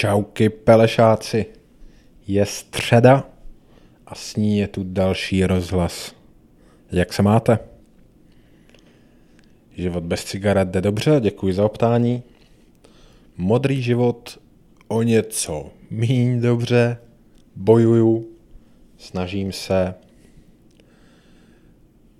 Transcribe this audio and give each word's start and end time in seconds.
Čauky 0.00 0.48
pelešáci. 0.48 1.46
Je 2.26 2.46
středa 2.46 3.28
a 4.06 4.14
s 4.14 4.36
ní 4.36 4.58
je 4.58 4.68
tu 4.68 4.84
další 4.84 5.46
rozhlas. 5.46 6.14
Jak 6.92 7.12
se 7.12 7.22
máte? 7.22 7.58
Život 9.76 10.04
bez 10.04 10.24
cigaret 10.24 10.68
jde 10.68 10.80
dobře, 10.80 11.20
děkuji 11.20 11.54
za 11.54 11.64
optání. 11.64 12.22
Modrý 13.36 13.82
život 13.82 14.38
o 14.88 15.02
něco 15.02 15.70
míň 15.90 16.40
dobře, 16.40 16.98
bojuju, 17.56 18.28
snažím 18.98 19.52
se. 19.52 19.94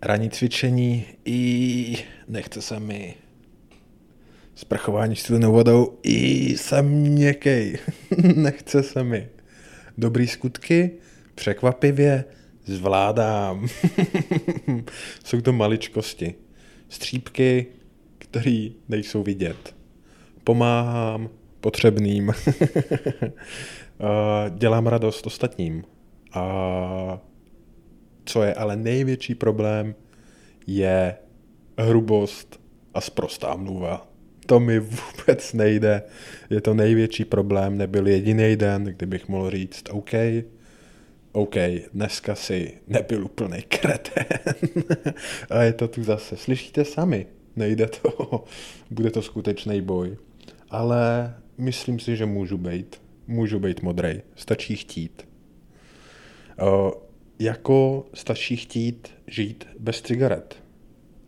Ranní 0.02 0.30
cvičení 0.30 1.04
i 1.24 1.96
nechce 2.28 2.62
se 2.62 2.80
mi 2.80 3.14
sprchování 4.60 5.16
studenou 5.16 5.52
vodou 5.52 5.98
i 6.02 6.48
jsem 6.58 6.88
měkkej. 6.88 7.78
Nechce 8.36 8.82
se 8.82 9.04
mi. 9.04 9.28
Dobrý 9.98 10.26
skutky, 10.26 10.90
překvapivě, 11.34 12.24
zvládám. 12.64 13.68
Jsou 15.24 15.40
to 15.40 15.52
maličkosti. 15.52 16.34
Střípky, 16.88 17.66
které 18.18 18.68
nejsou 18.88 19.22
vidět. 19.22 19.74
Pomáhám 20.44 21.30
potřebným. 21.60 22.32
Dělám 24.48 24.86
radost 24.86 25.26
ostatním. 25.26 25.84
A 26.32 27.20
co 28.24 28.42
je 28.42 28.54
ale 28.54 28.76
největší 28.76 29.34
problém, 29.34 29.94
je 30.66 31.16
hrubost 31.78 32.60
a 32.94 33.00
sprostá 33.00 33.56
mluva 33.56 34.09
to 34.50 34.60
mi 34.60 34.78
vůbec 34.78 35.52
nejde. 35.52 36.02
Je 36.50 36.60
to 36.60 36.74
největší 36.74 37.24
problém, 37.24 37.78
nebyl 37.78 38.08
jediný 38.08 38.56
den, 38.56 38.84
kdybych 38.84 39.28
mohl 39.28 39.50
říct, 39.50 39.84
OK, 39.90 40.10
OK, 41.32 41.54
dneska 41.92 42.34
si 42.34 42.72
nebyl 42.86 43.24
úplný 43.24 43.62
kretén. 43.62 44.24
a 45.50 45.62
je 45.62 45.72
to 45.72 45.88
tu 45.88 46.02
zase. 46.02 46.36
Slyšíte 46.36 46.84
sami, 46.84 47.26
nejde 47.56 47.86
to, 47.86 48.44
bude 48.90 49.10
to 49.10 49.22
skutečný 49.22 49.80
boj. 49.80 50.16
Ale 50.70 51.34
myslím 51.58 51.98
si, 51.98 52.16
že 52.16 52.26
můžu 52.26 52.58
být. 52.58 53.02
Můžu 53.26 53.58
být 53.58 53.82
modrej. 53.82 54.22
Stačí 54.36 54.76
chtít. 54.76 55.28
O, 56.58 57.02
jako 57.38 58.06
stačí 58.14 58.56
chtít 58.56 59.08
žít 59.26 59.68
bez 59.78 60.02
cigaret. 60.02 60.62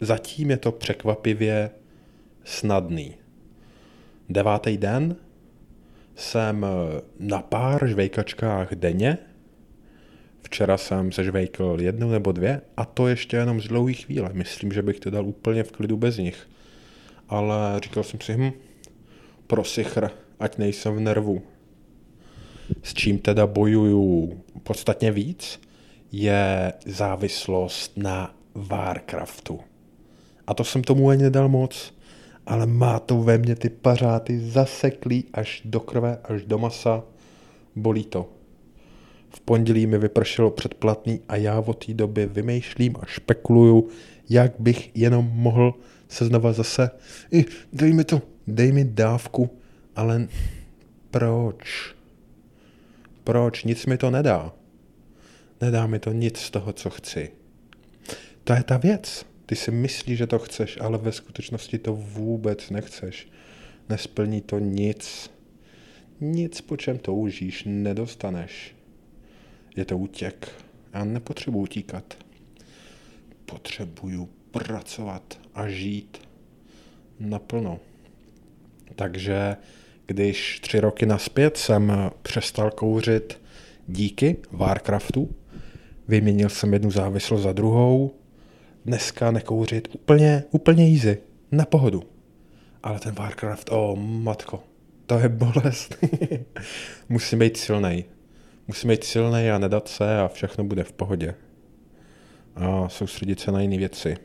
Zatím 0.01 0.51
je 0.51 0.57
to 0.57 0.73
překvapivě 0.73 1.71
snadný. 2.45 3.22
Devátý 4.33 4.77
den 4.77 5.17
jsem 6.17 6.65
eh, 6.65 7.01
na 7.19 7.43
pár 7.43 7.87
žvejkačkách 7.87 8.75
denně. 8.75 9.19
Včera 10.43 10.77
jsem 10.77 11.13
se 11.13 11.25
žvejkl 11.25 11.77
jednu 11.81 12.11
nebo 12.11 12.33
dvě 12.33 12.61
a 12.77 12.85
to 12.85 13.09
ještě 13.09 13.37
jenom 13.37 13.61
z 13.61 13.69
dlouhé 13.69 13.93
chvíle. 13.93 14.31
Myslím, 14.33 14.73
že 14.73 14.83
bych 14.83 15.01
to 15.01 15.11
dal 15.11 15.27
úplně 15.27 15.63
v 15.63 15.73
klidu 15.73 15.97
bez 15.97 16.17
nich. 16.17 16.49
Ale 17.29 17.81
říkal 17.83 18.03
jsem 18.03 18.21
si, 18.21 18.35
hm, 18.37 18.53
prosichr, 19.47 20.11
ať 20.41 20.59
nejsem 20.59 20.97
v 20.97 21.01
nervu. 21.01 21.43
S 22.83 22.95
čím 22.95 23.19
teda 23.19 23.47
bojuju 23.47 24.41
podstatně 24.63 25.13
víc, 25.13 25.61
je 26.13 26.73
závislost 26.87 27.97
na 27.97 28.35
Warcraftu. 28.55 29.61
A 30.47 30.55
to 30.55 30.65
jsem 30.65 30.83
tomu 30.83 31.09
ani 31.09 31.23
nedal 31.23 31.49
moc 31.49 31.95
ale 32.47 32.67
má 32.67 32.99
to 32.99 33.23
ve 33.23 33.39
mně 33.39 33.55
ty 33.57 33.69
pařáty 33.69 34.41
zaseklý 34.41 35.25
až 35.33 35.63
do 35.65 35.81
krve, 35.81 36.19
až 36.25 36.45
do 36.45 36.59
masa. 36.59 37.05
Bolí 37.77 38.05
to. 38.05 38.29
V 39.31 39.41
pondělí 39.41 39.87
mi 39.87 39.99
vypršelo 39.99 40.51
předplatný 40.51 41.21
a 41.29 41.37
já 41.37 41.61
od 41.61 41.87
té 41.87 41.95
doby 41.95 42.27
vymýšlím 42.27 42.97
a 43.01 43.07
špekuluju, 43.07 43.89
jak 44.31 44.53
bych 44.59 44.97
jenom 44.97 45.31
mohl 45.35 45.75
se 46.09 46.25
znova 46.25 46.53
zase, 46.53 46.91
I, 47.33 47.45
dej 47.73 47.93
mi 47.93 48.05
to, 48.05 48.23
dej 48.47 48.73
mi 48.73 48.85
dávku, 48.85 49.51
ale 49.97 50.29
proč? 51.11 51.95
Proč? 53.25 53.65
Nic 53.65 53.87
mi 53.87 53.97
to 53.97 54.11
nedá. 54.11 54.53
Nedá 55.61 55.87
mi 55.87 55.99
to 55.99 56.13
nic 56.13 56.39
z 56.39 56.51
toho, 56.51 56.73
co 56.73 56.91
chci. 56.91 57.31
To 58.45 58.53
je 58.53 58.63
ta 58.63 58.77
věc. 58.77 59.25
Ty 59.53 59.57
si 59.57 59.71
myslíš, 59.71 60.19
že 60.19 60.27
to 60.27 60.39
chceš, 60.39 60.79
ale 60.81 60.99
ve 60.99 61.13
skutečnosti 61.13 61.79
to 61.79 61.95
vůbec 61.95 62.71
nechceš. 62.71 63.29
Nesplní 63.89 64.41
to 64.41 64.59
nic. 64.59 65.31
Nic, 66.21 66.61
po 66.61 66.77
čem 66.77 66.99
toužíš, 66.99 67.63
nedostaneš. 67.67 68.77
Je 69.77 69.85
to 69.85 69.99
útěk. 69.99 70.49
Já 70.93 71.05
nepotřebuji 71.05 71.63
utíkat. 71.63 72.15
Potřebuju 73.47 74.29
pracovat 74.51 75.41
a 75.55 75.69
žít 75.69 76.29
naplno. 77.21 77.81
Takže 78.97 79.57
když 80.07 80.61
tři 80.61 80.81
roky 80.81 81.07
naspět 81.07 81.57
jsem 81.57 82.11
přestal 82.23 82.71
kouřit 82.71 83.41
díky 83.89 84.37
Warcraftu, 84.51 85.35
vyměnil 86.09 86.49
jsem 86.49 86.73
jednu 86.73 86.91
závislost 86.91 87.43
za 87.43 87.53
druhou, 87.53 88.22
dneska 88.85 89.31
nekouřit 89.31 89.89
úplně, 89.95 90.45
úplně 90.51 90.85
easy, 90.85 91.19
na 91.53 91.65
pohodu. 91.65 92.03
Ale 92.83 93.01
ten 93.01 93.15
Warcraft, 93.15 93.73
o 93.73 93.93
oh, 93.93 93.99
matko, 93.99 94.63
to 95.07 95.19
je 95.19 95.29
bolest. 95.29 95.97
Musím 97.09 97.39
být 97.39 97.57
silný. 97.57 98.05
Musím 98.69 98.91
být 98.91 99.05
silný 99.05 99.51
a 99.51 99.59
nedat 99.59 99.89
se 99.89 100.21
a 100.21 100.29
všechno 100.29 100.65
bude 100.65 100.85
v 100.85 100.93
pohodě. 100.93 101.35
A 102.57 102.89
soustředit 102.89 103.41
se 103.41 103.53
na 103.53 103.61
jiné 103.61 103.79
věci. 103.79 104.17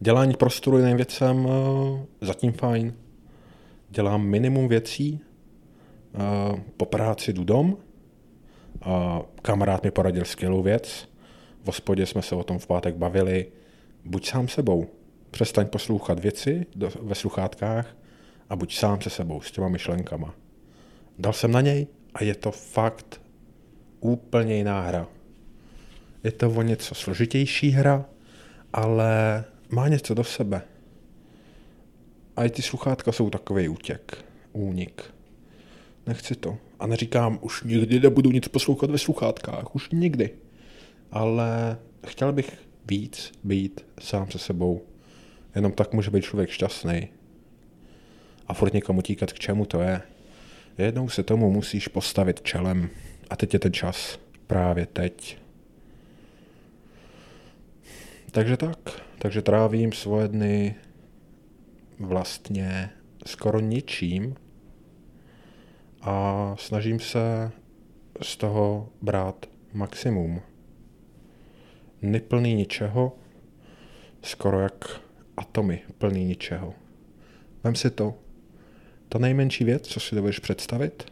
Dělání 0.00 0.34
prostoru 0.34 0.78
jiným 0.78 0.96
věcem 0.96 1.44
uh, 1.44 2.00
zatím 2.20 2.52
fajn. 2.52 2.94
Dělám 3.90 4.26
minimum 4.26 4.68
věcí. 4.68 5.20
Uh, 6.50 6.58
po 6.76 6.86
práci 6.86 7.32
jdu 7.32 7.44
dom. 7.44 7.76
Kamarád 9.42 9.84
mi 9.84 9.90
poradil 9.90 10.24
skvělou 10.24 10.62
věc 10.62 11.11
v 11.62 11.66
hospodě 11.66 12.06
jsme 12.06 12.22
se 12.22 12.34
o 12.34 12.44
tom 12.44 12.58
v 12.58 12.66
pátek 12.66 12.96
bavili. 12.96 13.46
Buď 14.04 14.28
sám 14.28 14.48
sebou. 14.48 14.86
Přestaň 15.30 15.66
poslouchat 15.66 16.18
věci 16.18 16.66
do, 16.76 16.90
ve 17.02 17.14
sluchátkách 17.14 17.96
a 18.50 18.56
buď 18.56 18.74
sám 18.74 19.00
se 19.00 19.10
sebou 19.10 19.40
s 19.40 19.50
těma 19.50 19.68
myšlenkama. 19.68 20.34
Dal 21.18 21.32
jsem 21.32 21.52
na 21.52 21.60
něj 21.60 21.86
a 22.14 22.24
je 22.24 22.34
to 22.34 22.50
fakt 22.50 23.20
úplně 24.00 24.56
jiná 24.56 24.80
hra. 24.80 25.08
Je 26.24 26.32
to 26.32 26.50
o 26.50 26.62
něco 26.62 26.94
složitější 26.94 27.70
hra, 27.70 28.04
ale 28.72 29.44
má 29.68 29.88
něco 29.88 30.14
do 30.14 30.24
sebe. 30.24 30.62
A 32.36 32.44
i 32.44 32.50
ty 32.50 32.62
sluchátka 32.62 33.12
jsou 33.12 33.30
takový 33.30 33.68
útěk, 33.68 34.24
únik. 34.52 35.02
Nechci 36.06 36.34
to. 36.34 36.58
A 36.78 36.86
neříkám, 36.86 37.38
už 37.42 37.62
nikdy 37.62 38.00
nebudu 38.00 38.30
nic 38.30 38.48
poslouchat 38.48 38.90
ve 38.90 38.98
sluchátkách, 38.98 39.74
už 39.74 39.90
nikdy 39.90 40.30
ale 41.12 41.78
chtěl 42.06 42.32
bych 42.32 42.68
víc 42.86 43.32
být 43.44 43.86
sám 44.00 44.30
se 44.30 44.38
sebou. 44.38 44.82
Jenom 45.54 45.72
tak 45.72 45.92
může 45.92 46.10
být 46.10 46.24
člověk 46.24 46.50
šťastný. 46.50 47.08
A 48.46 48.54
furt 48.54 48.72
někam 48.72 48.98
utíkat, 48.98 49.32
k 49.32 49.38
čemu 49.38 49.64
to 49.64 49.80
je. 49.80 50.02
Jednou 50.78 51.08
se 51.08 51.22
tomu 51.22 51.50
musíš 51.50 51.88
postavit 51.88 52.42
čelem. 52.42 52.90
A 53.30 53.36
teď 53.36 53.52
je 53.54 53.60
ten 53.60 53.72
čas. 53.72 54.18
Právě 54.46 54.86
teď. 54.86 55.38
Takže 58.30 58.56
tak. 58.56 58.78
Takže 59.18 59.42
trávím 59.42 59.92
svoje 59.92 60.28
dny 60.28 60.74
vlastně 61.98 62.90
skoro 63.26 63.60
ničím 63.60 64.34
a 66.02 66.54
snažím 66.58 67.00
se 67.00 67.50
z 68.22 68.36
toho 68.36 68.88
brát 69.02 69.46
maximum 69.72 70.40
neplný 72.02 72.54
ničeho, 72.54 73.16
skoro 74.22 74.60
jak 74.60 75.00
atomy 75.36 75.80
plný 75.98 76.24
ničeho. 76.24 76.74
Vem 77.64 77.74
si 77.74 77.90
to. 77.90 78.14
Ta 79.08 79.18
nejmenší 79.18 79.64
věc, 79.64 79.88
co 79.88 80.00
si 80.00 80.14
dovedeš 80.14 80.38
představit, 80.38 81.04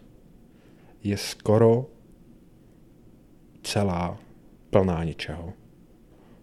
je 1.04 1.16
skoro 1.16 1.87
celá 3.62 4.19
plná 4.70 5.04
ničeho. 5.04 5.52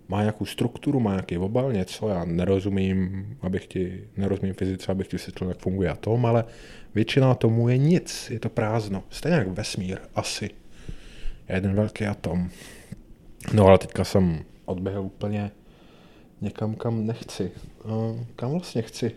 Má 0.07 0.19
nějakou 0.21 0.45
strukturu, 0.45 0.99
má 0.99 1.11
nějaký 1.11 1.37
obal, 1.37 1.73
něco, 1.73 2.09
já 2.09 2.25
nerozumím, 2.25 3.27
abych 3.41 3.67
ti, 3.67 4.07
nerozumím 4.17 4.53
fyzice, 4.53 4.91
abych 4.91 5.07
ti 5.07 5.15
vysvětlil, 5.15 5.49
jak 5.49 5.59
funguje 5.59 5.89
atom, 5.89 6.25
ale 6.25 6.45
většina 6.95 7.31
atomů 7.31 7.69
je 7.69 7.77
nic, 7.77 8.29
je 8.29 8.39
to 8.39 8.49
prázdno. 8.49 9.03
Stejně 9.09 9.37
jak 9.37 9.47
vesmír, 9.47 9.97
asi. 10.15 10.49
Je 11.49 11.55
jeden 11.55 11.73
velký 11.73 12.05
atom. 12.05 12.49
No 13.53 13.65
ale 13.65 13.77
teďka 13.77 14.03
jsem 14.03 14.43
odběhl 14.65 15.01
úplně 15.01 15.51
někam, 16.41 16.75
kam 16.75 17.05
nechci. 17.05 17.51
Kam 18.35 18.51
vlastně 18.51 18.81
chci? 18.81 19.11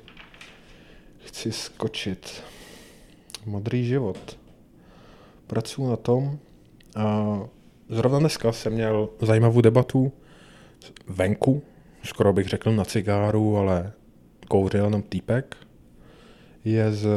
Chci 1.18 1.52
skočit. 1.52 2.42
Modrý 3.46 3.84
život. 3.84 4.38
Pracuji 5.46 5.90
na 5.90 5.96
tom 5.96 6.38
a 6.96 7.38
zrovna 7.88 8.18
dneska 8.18 8.52
jsem 8.52 8.72
měl 8.72 9.08
zajímavou 9.20 9.60
debatu 9.60 10.12
venku, 11.06 11.62
skoro 12.04 12.32
bych 12.32 12.48
řekl 12.48 12.72
na 12.72 12.84
cigáru, 12.84 13.56
ale 13.56 13.92
kouřil 14.48 14.84
jenom 14.84 15.02
týpek. 15.02 15.56
Je 16.64 16.92
z 16.92 17.08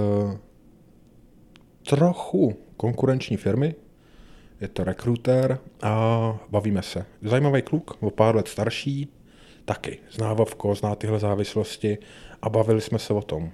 trochu 1.90 2.56
konkurenční 2.78 3.38
firmy, 3.38 3.76
je 4.64 4.68
to 4.68 4.84
rekruter 4.84 5.60
a 5.82 6.40
bavíme 6.50 6.82
se. 6.82 7.06
Zajímavý 7.22 7.62
kluk, 7.62 7.98
o 8.00 8.10
pár 8.10 8.36
let 8.36 8.48
starší, 8.48 9.08
taky 9.66 10.00
zná 10.12 10.34
Vovko, 10.34 10.76
zná 10.76 10.96
tyhle 10.96 11.20
závislosti 11.20 11.98
a 12.42 12.50
bavili 12.50 12.82
jsme 12.82 13.00
se 13.00 13.14
o 13.14 13.22
tom. 13.22 13.52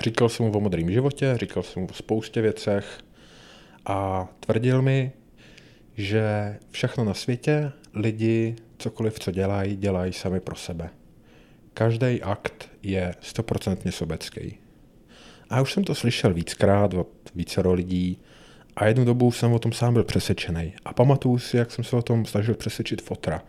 Říkal 0.00 0.28
jsem 0.28 0.46
mu 0.46 0.52
o 0.52 0.60
modrém 0.60 0.90
životě, 0.90 1.34
říkal 1.40 1.62
jsem 1.62 1.82
mu 1.82 1.88
o 1.90 1.94
spoustě 1.94 2.40
věcech 2.40 3.00
a 3.86 4.28
tvrdil 4.40 4.82
mi, 4.82 5.12
že 5.96 6.56
všechno 6.70 7.04
na 7.04 7.14
světě, 7.14 7.72
lidi, 7.94 8.56
cokoliv, 8.78 9.18
co 9.18 9.30
dělají, 9.30 9.76
dělají 9.76 10.12
sami 10.12 10.40
pro 10.40 10.56
sebe. 10.56 10.90
Každý 11.74 12.22
akt 12.22 12.68
je 12.82 13.14
stoprocentně 13.20 13.92
sobecký. 13.92 14.58
A 15.50 15.60
už 15.60 15.72
jsem 15.72 15.84
to 15.84 15.94
slyšel 15.94 16.34
víckrát 16.34 16.94
od 16.94 17.08
vícero 17.34 17.72
lidí 17.72 18.18
a 18.78 18.86
jednu 18.86 19.04
dobu 19.04 19.32
jsem 19.32 19.52
o 19.52 19.58
tom 19.58 19.72
sám 19.72 19.94
byl 19.94 20.04
přesvědčený. 20.04 20.74
A 20.84 20.92
pamatuju 20.92 21.38
si, 21.38 21.56
jak 21.56 21.70
jsem 21.70 21.84
se 21.84 21.96
o 21.96 22.02
tom 22.02 22.24
snažil 22.24 22.54
přesvědčit 22.54 23.02
fotra. 23.02 23.42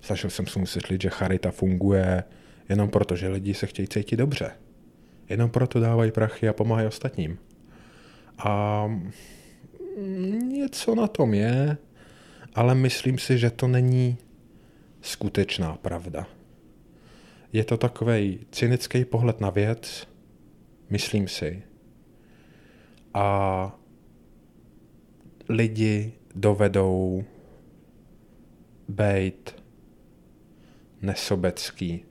Snažil 0.00 0.30
jsem 0.30 0.46
se 0.46 0.58
mu 0.58 0.64
vysvětlit, 0.64 1.02
že 1.02 1.10
charita 1.10 1.50
funguje 1.50 2.24
jenom 2.68 2.90
proto, 2.90 3.16
že 3.16 3.28
lidi 3.28 3.54
se 3.54 3.66
chtějí 3.66 3.88
cítit 3.88 4.16
dobře. 4.16 4.50
Jenom 5.28 5.50
proto 5.50 5.80
dávají 5.80 6.10
prachy 6.12 6.48
a 6.48 6.52
pomáhají 6.52 6.88
ostatním. 6.88 7.38
A 8.38 8.86
něco 10.48 10.94
na 10.94 11.06
tom 11.06 11.34
je, 11.34 11.76
ale 12.54 12.74
myslím 12.74 13.18
si, 13.18 13.38
že 13.38 13.50
to 13.50 13.68
není 13.68 14.16
skutečná 15.00 15.76
pravda. 15.76 16.26
Je 17.52 17.64
to 17.64 17.76
takový 17.76 18.38
cynický 18.50 19.04
pohled 19.04 19.40
na 19.40 19.50
věc, 19.50 20.08
myslím 20.90 21.28
si. 21.28 21.62
A 23.14 23.78
lidi 25.48 26.12
dovedou 26.34 27.24
být 28.88 29.54
nesobecký. 31.02 32.04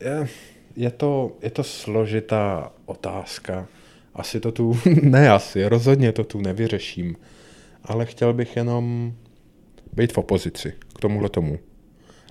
Je, 0.00 0.28
je, 0.76 0.90
to, 0.90 1.36
je 1.42 1.50
to 1.50 1.64
složitá 1.64 2.72
otázka. 2.86 3.68
Asi 4.14 4.40
to 4.40 4.52
tu, 4.52 4.76
ne 5.02 5.30
asi, 5.30 5.68
rozhodně 5.68 6.12
to 6.12 6.24
tu 6.24 6.40
nevyřeším. 6.40 7.16
Ale 7.84 8.06
chtěl 8.06 8.32
bych 8.32 8.56
jenom 8.56 9.14
být 9.92 10.12
v 10.12 10.18
opozici 10.18 10.72
k 10.94 11.00
tomuhle 11.00 11.28
tomu. 11.28 11.58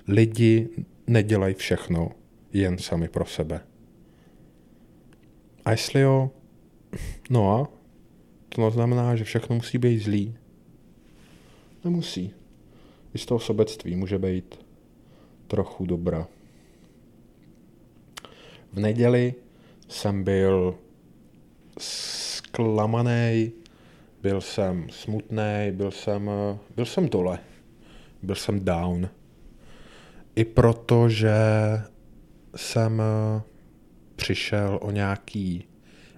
Lidi 0.08 0.68
nedělají 1.06 1.54
všechno 1.54 2.10
jen 2.52 2.78
sami 2.78 3.08
pro 3.08 3.26
sebe. 3.26 3.60
A 5.64 5.70
jestli 5.70 6.00
jo, 6.00 6.30
no 7.30 7.52
a 7.52 7.79
to 8.54 8.70
znamená, 8.70 9.16
že 9.16 9.24
všechno 9.24 9.56
musí 9.56 9.78
být 9.78 9.98
zlý. 9.98 10.36
Nemusí. 11.84 12.34
I 13.14 13.18
z 13.18 13.26
toho 13.26 13.40
sobectví 13.40 13.96
může 13.96 14.18
být 14.18 14.64
trochu 15.46 15.86
dobra. 15.86 16.26
V 18.72 18.78
neděli 18.78 19.34
jsem 19.88 20.24
byl 20.24 20.74
zklamaný, 21.78 23.52
byl 24.22 24.40
jsem 24.40 24.86
smutný, 24.90 25.70
byl 25.70 25.90
jsem, 25.90 26.30
byl 26.76 26.84
jsem 26.84 27.08
dole, 27.08 27.38
byl 28.22 28.34
jsem 28.34 28.64
down. 28.64 29.08
I 30.36 30.44
proto, 30.44 31.08
že 31.08 31.32
jsem 32.56 33.02
přišel 34.16 34.78
o 34.82 34.90
nějaký 34.90 35.64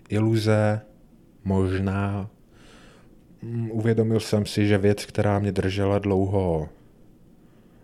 iluze, 0.09 0.81
možná 1.45 2.31
mm, 3.43 3.71
uvědomil 3.71 4.21
jsem 4.21 4.47
si, 4.47 4.67
že 4.67 4.79
věc, 4.79 5.07
která 5.07 5.39
mě 5.39 5.53
držela 5.53 5.99
dlouho 5.99 6.69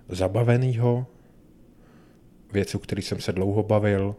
zabavenýho, 0.09 1.07
věc, 2.53 2.75
u 2.75 2.79
který 2.79 3.03
jsem 3.03 3.21
se 3.21 3.33
dlouho 3.33 3.63
bavil, 3.63 4.17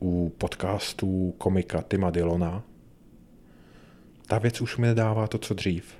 u 0.00 0.32
podcastu 0.38 1.34
komika 1.38 1.82
Tima 1.82 2.10
Dillona, 2.10 2.62
ta 4.26 4.38
věc 4.38 4.60
už 4.60 4.76
mi 4.76 4.86
nedává 4.86 5.26
to, 5.26 5.38
co 5.38 5.54
dřív. 5.54 5.94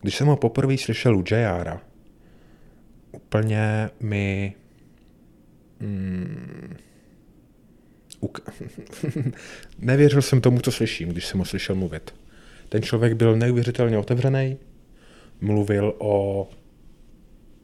Když 0.00 0.16
jsem 0.16 0.26
ho 0.26 0.36
poprvé 0.36 0.78
slyšel 0.78 1.16
u 1.16 1.24
JR, 1.30 1.78
úplně 3.12 3.90
mi 4.00 4.54
mm, 5.80 6.76
uk- 6.76 6.91
nevěřil 9.78 10.22
jsem 10.22 10.40
tomu, 10.40 10.60
co 10.60 10.72
slyším, 10.72 11.08
když 11.08 11.26
jsem 11.26 11.38
ho 11.38 11.44
slyšel 11.44 11.76
mluvit. 11.76 12.14
Ten 12.68 12.82
člověk 12.82 13.12
byl 13.12 13.36
neuvěřitelně 13.36 13.98
otevřený, 13.98 14.56
mluvil 15.40 15.94
o 15.98 16.48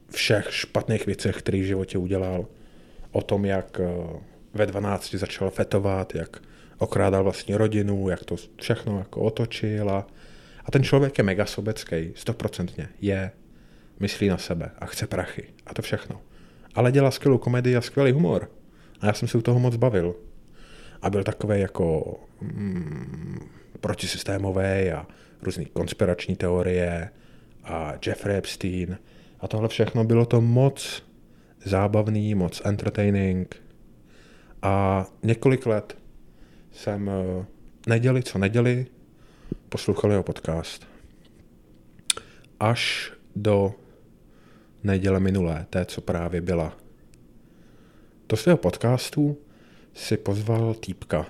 všech 0.09 0.53
špatných 0.53 1.05
věcech, 1.05 1.35
které 1.35 1.59
v 1.59 1.63
životě 1.63 1.97
udělal, 1.97 2.45
o 3.11 3.21
tom, 3.21 3.45
jak 3.45 3.79
eh, 3.79 4.19
ve 4.53 4.65
12 4.65 5.13
začal 5.13 5.49
fetovat, 5.49 6.15
jak 6.15 6.41
okrádal 6.77 7.23
vlastní 7.23 7.55
rodinu, 7.55 8.09
jak 8.09 8.23
to 8.23 8.35
všechno 8.61 8.99
jako 8.99 9.21
otočil 9.21 9.89
a, 9.89 10.07
a 10.65 10.71
ten 10.71 10.83
člověk 10.83 11.17
je 11.17 11.23
mega 11.23 11.45
sobecký, 11.45 12.11
stoprocentně, 12.15 12.89
je, 13.01 13.31
myslí 13.99 14.27
na 14.27 14.37
sebe 14.37 14.71
a 14.79 14.85
chce 14.85 15.07
prachy 15.07 15.43
a 15.65 15.73
to 15.73 15.81
všechno. 15.81 16.21
Ale 16.75 16.91
dělá 16.91 17.11
skvělou 17.11 17.37
komedii 17.37 17.75
a 17.75 17.81
skvělý 17.81 18.11
humor. 18.11 18.51
A 19.01 19.05
já 19.05 19.13
jsem 19.13 19.27
se 19.27 19.37
u 19.37 19.41
toho 19.41 19.59
moc 19.59 19.75
bavil 19.75 20.15
a 21.01 21.09
byl 21.09 21.23
takový 21.23 21.59
jako 21.59 22.19
mm, 22.41 23.39
protisystémový 23.81 24.91
a 24.91 25.07
různé 25.41 25.65
konspirační 25.65 26.35
teorie 26.35 27.09
a 27.63 27.93
Jeffrey 28.05 28.37
Epstein 28.37 28.97
a 29.39 29.47
tohle 29.47 29.67
všechno 29.67 30.03
bylo 30.03 30.25
to 30.25 30.41
moc 30.41 31.03
zábavný, 31.65 32.35
moc 32.35 32.61
entertaining 32.65 33.55
a 34.61 35.05
několik 35.23 35.65
let 35.65 35.97
jsem 36.71 37.09
eh, 37.09 37.45
neděli 37.87 38.23
co 38.23 38.37
neděli 38.37 38.85
poslouchal 39.69 40.11
jeho 40.11 40.23
podcast. 40.23 40.87
Až 42.59 43.13
do 43.35 43.73
neděle 44.83 45.19
minulé, 45.19 45.65
té, 45.69 45.85
co 45.85 46.01
právě 46.01 46.41
byla. 46.41 46.77
Do 48.29 48.37
svého 48.37 48.57
podcastu 48.57 49.37
si 49.93 50.17
pozval 50.17 50.73
týpka. 50.73 51.25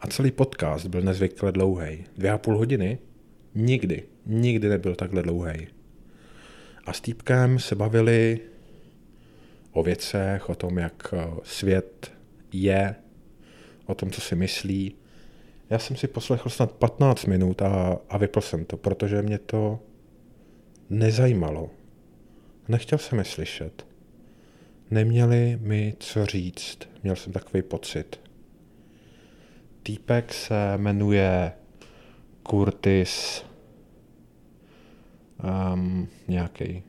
A 0.00 0.06
celý 0.06 0.30
podcast 0.30 0.86
byl 0.86 1.02
nezvykle 1.02 1.52
dlouhý. 1.52 2.04
Dvě 2.16 2.30
a 2.30 2.38
půl 2.38 2.58
hodiny? 2.58 2.98
Nikdy, 3.54 4.02
nikdy 4.26 4.68
nebyl 4.68 4.94
takhle 4.94 5.22
dlouhý. 5.22 5.68
A 6.84 6.92
s 6.92 7.00
týpkem 7.00 7.58
se 7.58 7.74
bavili 7.74 8.40
o 9.72 9.82
věcech, 9.82 10.48
o 10.48 10.54
tom, 10.54 10.78
jak 10.78 11.14
eh, 11.16 11.26
svět 11.42 12.12
je, 12.52 12.94
o 13.86 13.94
tom, 13.94 14.10
co 14.10 14.20
si 14.20 14.36
myslí. 14.36 14.94
Já 15.70 15.78
jsem 15.78 15.96
si 15.96 16.06
poslechl 16.06 16.48
snad 16.48 16.72
15 16.72 17.24
minut 17.24 17.62
a, 17.62 17.98
a 18.08 18.18
vypl 18.18 18.40
jsem 18.40 18.64
to, 18.64 18.76
protože 18.76 19.22
mě 19.22 19.38
to 19.38 19.80
nezajímalo. 20.90 21.70
Nechtěl 22.68 22.98
jsem 22.98 23.18
je 23.18 23.24
slyšet. 23.24 23.86
Neměli 24.92 25.58
mi 25.60 25.94
co 25.98 26.26
říct, 26.26 26.78
měl 27.02 27.16
jsem 27.16 27.32
takový 27.32 27.62
pocit. 27.62 28.20
Týpek 29.82 30.32
se 30.32 30.54
jmenuje 30.76 31.52
Curtis 32.50 33.44
um, 35.74 36.08
nějaký 36.28 36.82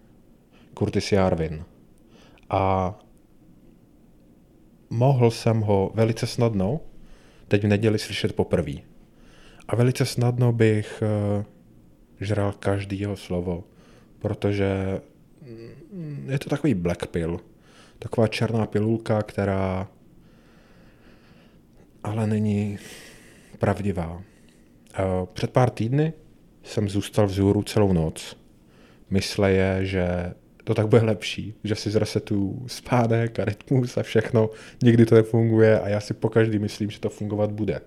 Curtis 0.77 1.11
Jarvin. 1.11 1.65
A 2.49 2.93
mohl 4.89 5.31
jsem 5.31 5.59
ho 5.59 5.91
velice 5.93 6.27
snadno, 6.27 6.79
teď 7.47 7.63
v 7.63 7.67
neděli 7.67 7.99
slyšet 7.99 8.35
poprvé. 8.35 8.73
A 9.67 9.75
velice 9.75 10.05
snadno 10.05 10.51
bych 10.53 11.03
uh, 11.37 11.43
žral 12.19 12.51
každý 12.51 12.99
jeho 12.99 13.17
slovo, 13.17 13.63
protože 14.19 15.01
mm, 15.91 16.27
je 16.29 16.39
to 16.39 16.49
takový 16.49 16.73
black 16.73 17.07
pill 17.07 17.39
taková 18.03 18.27
černá 18.27 18.65
pilulka, 18.65 19.21
která 19.21 19.87
ale 22.03 22.27
není 22.27 22.77
pravdivá. 23.59 24.21
Před 25.33 25.51
pár 25.51 25.69
týdny 25.69 26.13
jsem 26.63 26.89
zůstal 26.89 27.27
vzhůru 27.27 27.63
celou 27.63 27.93
noc. 27.93 28.37
Mysle 29.09 29.51
je, 29.51 29.85
že 29.85 30.33
to 30.63 30.73
tak 30.73 30.87
bude 30.87 31.01
lepší, 31.01 31.53
že 31.63 31.75
si 31.75 31.89
zresetu 31.89 32.63
spádek 32.67 33.39
a 33.39 33.45
rytmus 33.45 33.97
a 33.97 34.03
všechno. 34.03 34.49
Nikdy 34.83 35.05
to 35.05 35.15
nefunguje 35.15 35.79
a 35.79 35.89
já 35.89 35.99
si 35.99 36.13
pokaždý 36.13 36.59
myslím, 36.59 36.89
že 36.89 36.99
to 36.99 37.09
fungovat 37.09 37.51
bude. 37.51 37.81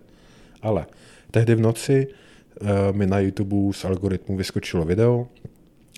Ale 0.63 0.87
Tehdy 1.31 1.55
v 1.55 1.61
noci 1.61 2.07
uh, 2.07 2.69
mi 2.93 3.07
na 3.07 3.19
YouTube 3.19 3.73
z 3.73 3.85
algoritmu 3.85 4.37
vyskočilo 4.37 4.85
video, 4.85 5.29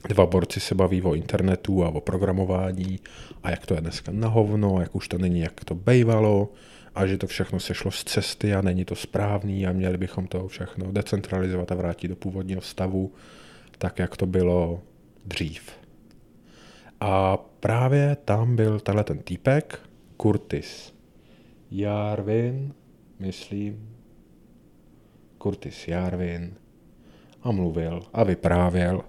dva 0.09 0.27
borci 0.27 0.61
se 0.61 0.75
baví 0.75 1.03
o 1.03 1.15
internetu 1.15 1.85
a 1.85 1.89
o 1.89 2.01
programování 2.01 3.01
a 3.43 3.51
jak 3.51 3.67
to 3.67 3.75
je 3.75 3.81
dneska 3.81 4.13
na 4.13 4.29
hovno, 4.29 4.81
jak 4.81 4.95
už 4.95 5.09
to 5.09 5.19
není, 5.19 5.41
jak 5.41 5.65
to 5.65 5.75
bejvalo 5.75 6.53
a 6.95 7.07
že 7.07 7.19
to 7.19 7.27
všechno 7.27 7.61
sešlo 7.61 7.91
z 7.91 8.05
cesty 8.05 8.55
a 8.55 8.63
není 8.63 8.85
to 8.85 8.95
správný 8.95 9.67
a 9.67 9.73
měli 9.73 9.99
bychom 9.99 10.27
to 10.27 10.49
všechno 10.49 10.93
decentralizovat 10.93 11.73
a 11.73 11.75
vrátit 11.75 12.09
do 12.09 12.17
původního 12.17 12.61
stavu, 12.61 13.13
tak 13.79 13.99
jak 13.99 14.17
to 14.17 14.27
bylo 14.27 14.83
dřív. 15.27 15.71
A 17.01 17.37
právě 17.37 18.17
tam 18.25 18.57
byl 18.57 18.81
tenhle 18.81 19.05
ten 19.05 19.19
týpek, 19.19 19.81
Curtis 20.23 20.95
Jarvin, 21.71 22.75
myslím, 23.19 23.97
Curtis 25.43 25.89
Jarvin, 25.89 26.55
a 27.43 27.53
mluvil 27.53 28.03
a 28.13 28.25
vyprávěl. 28.25 29.05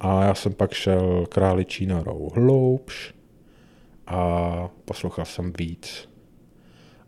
A 0.00 0.24
já 0.24 0.34
jsem 0.34 0.52
pak 0.52 0.72
šel 0.72 1.26
králičí 1.26 1.86
norou 1.86 2.30
hloubš 2.34 3.14
a 4.06 4.70
poslouchal 4.84 5.24
jsem 5.24 5.52
víc. 5.58 6.08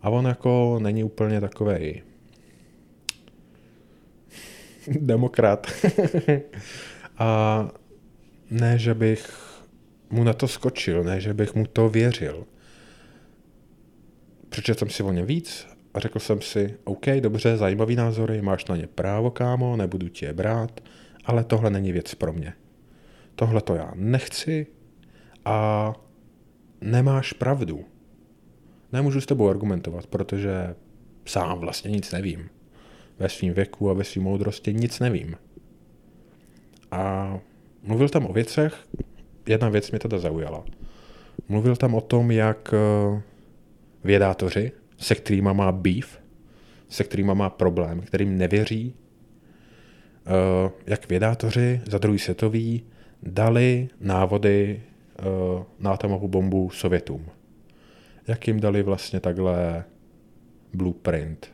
A 0.03 0.11
on 0.11 0.27
jako 0.27 0.79
není 0.83 1.05
úplně 1.05 1.41
takovej 1.41 2.03
demokrat. 5.01 5.67
a 7.19 7.69
ne, 8.51 8.79
že 8.79 8.95
bych 8.95 9.51
mu 10.11 10.25
na 10.25 10.33
to 10.33 10.49
skočil, 10.49 11.05
ne, 11.05 11.21
že 11.21 11.35
bych 11.35 11.55
mu 11.55 11.67
to 11.67 11.89
věřil. 11.89 12.47
Přečetl 14.49 14.79
jsem 14.79 14.91
si 14.91 15.03
o 15.03 15.13
něm 15.13 15.27
víc 15.27 15.67
a 15.95 16.01
řekl 16.01 16.19
jsem 16.19 16.41
si, 16.41 16.75
OK, 16.85 17.07
dobře, 17.21 17.57
zajímavý 17.57 17.97
názory, 17.97 18.43
máš 18.43 18.65
na 18.67 18.77
ně 18.77 18.87
právo, 18.87 19.31
kámo, 19.31 19.77
nebudu 19.77 20.09
ti 20.09 20.25
je 20.25 20.33
brát, 20.33 20.81
ale 21.25 21.45
tohle 21.45 21.71
není 21.71 21.93
věc 21.93 22.15
pro 22.15 22.33
mě. 22.33 22.55
Tohle 23.41 23.61
to 23.61 23.75
já 23.75 23.93
nechci 23.95 24.67
a 25.45 25.93
nemáš 26.81 27.33
pravdu. 27.33 27.85
Nemůžu 28.93 29.21
s 29.21 29.27
tebou 29.27 29.49
argumentovat, 29.49 30.07
protože 30.07 30.75
sám 31.25 31.59
vlastně 31.59 31.91
nic 31.91 32.13
nevím. 32.13 32.51
Ve 33.19 33.29
svém 33.29 33.53
věku 33.53 33.91
a 33.91 33.93
ve 33.93 34.05
své 34.05 34.23
moudrosti 34.23 34.75
nic 34.75 35.01
nevím. 35.01 35.37
A 36.91 37.39
mluvil 37.83 38.09
tam 38.09 38.27
o 38.27 38.33
věcech, 38.33 38.75
jedna 39.49 39.69
věc 39.69 39.91
mě 39.91 39.99
teda 39.99 40.19
zaujala. 40.19 40.65
Mluvil 41.49 41.77
tam 41.77 41.95
o 41.95 42.01
tom, 42.01 42.31
jak 42.31 42.75
eh, 42.75 43.23
vědátoři, 44.05 44.73
se 44.99 45.15
kterými 45.15 45.55
má 45.55 45.73
beef, 45.73 46.21
se 46.89 47.05
kterými 47.05 47.35
má 47.35 47.51
problém, 47.51 48.01
kterým 48.01 48.39
nevěří, 48.39 48.95
eh, 50.27 50.71
jak 50.87 51.09
vědátoři 51.09 51.81
za 51.87 51.99
druhý 51.99 52.19
světový 52.19 52.85
dali 53.23 53.89
návody 54.01 54.83
eh, 55.19 55.23
na 55.79 55.93
atomovou 55.93 56.29
bombu 56.29 56.71
Sovětům. 56.71 57.27
Jak 58.27 58.49
jim 58.49 58.61
dali 58.61 58.83
vlastně 58.83 59.21
takhle 59.21 59.85
blueprint, 60.75 61.53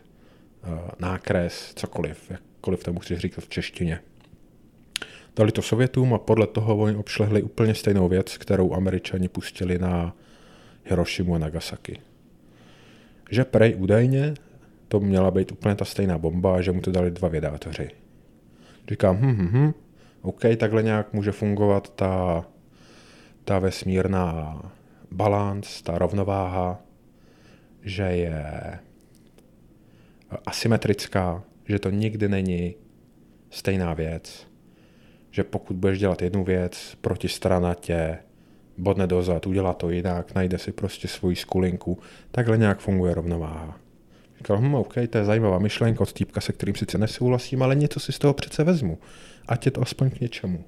nákres, 0.98 1.72
cokoliv, 1.74 2.30
jakkoliv 2.30 2.84
tomu 2.84 2.98
chci 2.98 3.18
říkat 3.18 3.44
v 3.44 3.48
češtině. 3.48 4.00
Dali 5.36 5.52
to 5.52 5.62
Sovětům 5.62 6.14
a 6.14 6.18
podle 6.18 6.46
toho 6.46 6.76
oni 6.76 6.96
obšlehli 6.96 7.42
úplně 7.42 7.74
stejnou 7.74 8.08
věc, 8.08 8.38
kterou 8.38 8.74
američani 8.74 9.28
pustili 9.28 9.78
na 9.78 10.16
Hirošimu 10.84 11.34
a 11.34 11.38
Nagasaki. 11.38 11.98
Že 13.30 13.44
prej 13.44 13.74
údajně 13.78 14.34
to 14.88 15.00
měla 15.00 15.30
být 15.30 15.52
úplně 15.52 15.74
ta 15.74 15.84
stejná 15.84 16.18
bomba 16.18 16.60
že 16.60 16.72
mu 16.72 16.80
to 16.80 16.92
dali 16.92 17.10
dva 17.10 17.28
vědátoři. 17.28 17.88
Říkám, 18.90 19.16
hm, 19.16 19.36
hm, 19.36 19.48
hm, 19.52 19.72
OK, 20.26 20.40
takhle 20.56 20.82
nějak 20.82 21.12
může 21.12 21.32
fungovat 21.32 21.88
ta, 21.94 22.44
ta 23.44 23.58
vesmírná 23.58 24.62
balans, 25.10 25.82
ta 25.82 25.98
rovnováha, 25.98 26.80
že 27.82 28.02
je 28.02 28.78
asymetrická, 30.46 31.42
že 31.64 31.78
to 31.78 31.90
nikdy 31.90 32.28
není 32.28 32.74
stejná 33.50 33.94
věc 33.94 34.46
že 35.36 35.44
pokud 35.44 35.76
budeš 35.76 35.98
dělat 35.98 36.22
jednu 36.22 36.44
věc, 36.44 36.96
protistrana 37.00 37.74
tě 37.74 38.18
bodne 38.78 39.06
dozad, 39.06 39.46
udělá 39.46 39.72
to 39.72 39.90
jinak, 39.90 40.34
najde 40.34 40.58
si 40.58 40.72
prostě 40.72 41.08
svoji 41.08 41.36
skulinku, 41.36 41.98
takhle 42.30 42.58
nějak 42.58 42.78
funguje 42.78 43.14
rovnováha. 43.14 43.78
Říkal, 44.38 44.58
hm, 44.58 44.74
OK, 44.74 44.94
to 45.10 45.18
je 45.18 45.24
zajímavá 45.24 45.58
myšlenka 45.58 46.00
od 46.00 46.12
týpka, 46.12 46.40
se 46.40 46.52
kterým 46.52 46.74
sice 46.74 46.98
nesouhlasím, 46.98 47.62
ale 47.62 47.74
něco 47.74 48.00
si 48.00 48.12
z 48.12 48.18
toho 48.18 48.34
přece 48.34 48.64
vezmu. 48.64 48.98
Ať 49.48 49.66
je 49.66 49.70
to 49.70 49.82
aspoň 49.82 50.10
k 50.10 50.20
něčemu. 50.20 50.64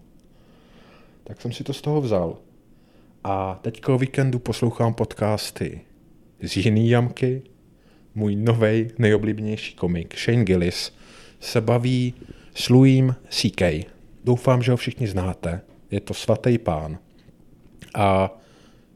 Tak 1.25 1.41
jsem 1.41 1.53
si 1.53 1.65
to 1.65 1.73
z 1.73 1.81
toho 1.81 2.01
vzal. 2.01 2.39
A 3.25 3.59
teďka 3.63 3.95
o 3.95 3.99
víkendu 3.99 4.39
poslouchám 4.39 4.95
podcasty 4.95 5.81
z 6.43 6.57
jiný 6.57 6.89
jamky. 6.89 7.43
Můj 8.15 8.37
novej 8.37 8.91
nejoblíbenější 8.99 9.75
komik, 9.75 10.19
Shane 10.19 10.45
Gillis, 10.45 10.93
se 11.41 11.61
baví 11.61 12.15
s 12.55 12.69
Louisem 12.69 13.15
C.K. 13.29 13.87
Doufám, 14.25 14.63
že 14.63 14.71
ho 14.71 14.77
všichni 14.77 15.09
znáte. 15.09 15.61
Je 15.91 16.01
to 16.01 16.15
Svatý 16.15 16.59
pán. 16.59 16.99
A 17.95 18.39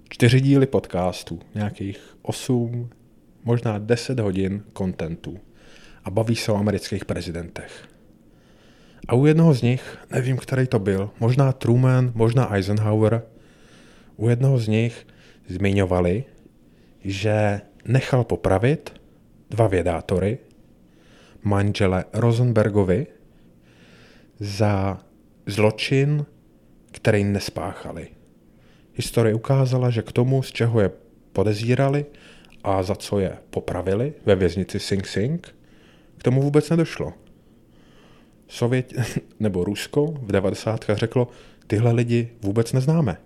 čtyři 0.08 0.40
díly 0.40 0.66
podcastu, 0.66 1.40
nějakých 1.54 2.16
osm, 2.22 2.90
možná 3.44 3.78
deset 3.78 4.20
hodin 4.20 4.62
kontentu. 4.72 5.38
A 6.04 6.10
baví 6.10 6.36
se 6.36 6.52
o 6.52 6.56
amerických 6.56 7.04
prezidentech. 7.04 7.91
A 9.08 9.14
u 9.14 9.26
jednoho 9.26 9.54
z 9.54 9.62
nich, 9.62 9.98
nevím, 10.10 10.36
který 10.36 10.66
to 10.66 10.78
byl, 10.78 11.10
možná 11.20 11.52
Truman, 11.52 12.12
možná 12.14 12.54
Eisenhower, 12.54 13.22
u 14.16 14.28
jednoho 14.28 14.58
z 14.58 14.68
nich 14.68 15.06
zmiňovali, 15.48 16.24
že 17.04 17.60
nechal 17.84 18.24
popravit 18.24 19.00
dva 19.50 19.66
vědátory, 19.66 20.38
manžele 21.42 22.04
Rosenbergovi, 22.12 23.06
za 24.40 24.98
zločin, 25.46 26.26
který 26.90 27.24
nespáchali. 27.24 28.08
Historie 28.94 29.34
ukázala, 29.34 29.90
že 29.90 30.02
k 30.02 30.12
tomu, 30.12 30.42
z 30.42 30.52
čeho 30.52 30.80
je 30.80 30.90
podezírali 31.32 32.06
a 32.64 32.82
za 32.82 32.94
co 32.94 33.18
je 33.18 33.38
popravili 33.50 34.12
ve 34.26 34.34
věznici 34.34 34.80
Sing 34.80 35.06
Sing, 35.06 35.54
k 36.18 36.22
tomu 36.22 36.42
vůbec 36.42 36.70
nedošlo. 36.70 37.12
Sovět, 38.52 38.92
nebo 39.40 39.64
Rusko 39.64 40.06
v 40.06 40.32
90. 40.32 40.84
řeklo, 40.88 41.28
tyhle 41.66 41.92
lidi 41.92 42.28
vůbec 42.42 42.72
neznáme. 42.72 43.16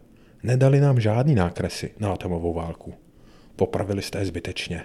Nedali 0.42 0.80
nám 0.80 1.00
žádný 1.00 1.35
nákresy 1.35 1.95
na 1.99 2.12
atomovou 2.12 2.54
válku. 2.54 2.95
Popravili 3.56 4.02
jste 4.02 4.18
je 4.18 4.26
zbytečně. 4.26 4.85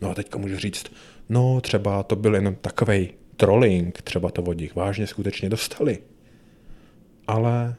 No 0.00 0.10
a 0.10 0.14
teďka 0.14 0.38
můžu 0.38 0.56
říct, 0.56 0.86
no 1.28 1.60
třeba 1.60 2.02
to 2.02 2.16
byl 2.16 2.34
jenom 2.34 2.54
takovej 2.54 3.12
trolling, 3.36 4.02
třeba 4.02 4.30
to 4.30 4.42
od 4.42 4.58
nich 4.58 4.74
vážně 4.74 5.06
skutečně 5.06 5.48
dostali. 5.48 5.98
Ale 7.26 7.74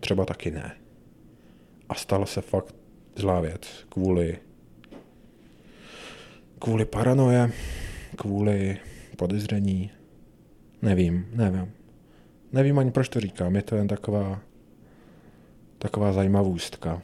třeba 0.00 0.24
taky 0.24 0.50
ne. 0.50 0.76
A 1.88 1.94
stala 1.94 2.26
se 2.26 2.40
fakt 2.40 2.74
zlá 3.16 3.40
věc 3.40 3.84
kvůli 3.88 4.38
kvůli 6.58 6.84
paranoje, 6.84 7.52
kvůli 8.16 8.78
podezření. 9.16 9.90
Nevím, 10.84 11.26
nevím. 11.32 11.72
Nevím 12.52 12.78
ani 12.78 12.90
proč 12.90 13.08
to 13.08 13.20
říkám, 13.20 13.56
je 13.56 13.62
to 13.62 13.76
jen 13.76 13.88
taková 13.88 14.40
taková 15.78 16.12
zajímavůstka. 16.12 17.02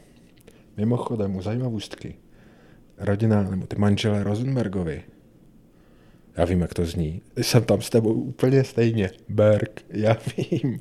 Mimochodem, 0.77 1.37
u 1.37 1.43
zajímavůstky, 1.43 2.15
rodina, 2.99 3.43
nebo 3.43 3.67
ty 3.67 3.77
manželé 3.77 4.25
Rosenbergovi, 4.25 5.03
já 6.37 6.45
vím, 6.45 6.61
jak 6.61 6.75
to 6.75 6.87
zní. 6.87 7.23
Jsem 7.37 7.65
tam 7.65 7.81
s 7.81 7.91
tebou 7.91 8.13
úplně 8.13 8.65
stejně. 8.65 9.11
Berg, 9.29 9.85
já 9.89 10.17
vím. 10.37 10.81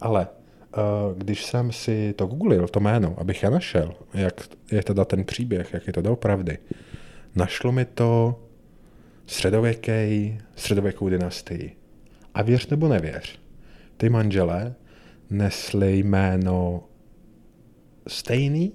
Ale 0.00 0.28
uh, 0.28 1.18
když 1.18 1.44
jsem 1.44 1.72
si 1.72 2.14
to 2.16 2.26
googlil, 2.26 2.68
to 2.68 2.80
jméno, 2.80 3.14
abych 3.18 3.42
je 3.42 3.50
našel, 3.50 3.94
jak 4.14 4.40
je 4.72 4.82
teda 4.82 5.04
ten 5.04 5.24
příběh, 5.24 5.72
jak 5.72 5.86
je 5.86 5.92
to 5.92 6.02
doopravdy, 6.02 6.58
našlo 7.34 7.72
mi 7.72 7.84
to 7.84 8.40
středověký, 9.26 10.38
středověkou 10.56 11.08
dynastii. 11.08 11.76
A 12.38 12.42
věř 12.42 12.66
nebo 12.68 12.88
nevěř, 12.88 13.40
ty 13.96 14.08
manželé 14.08 14.74
nesli 15.30 15.98
jméno 15.98 16.84
stejný, 18.08 18.72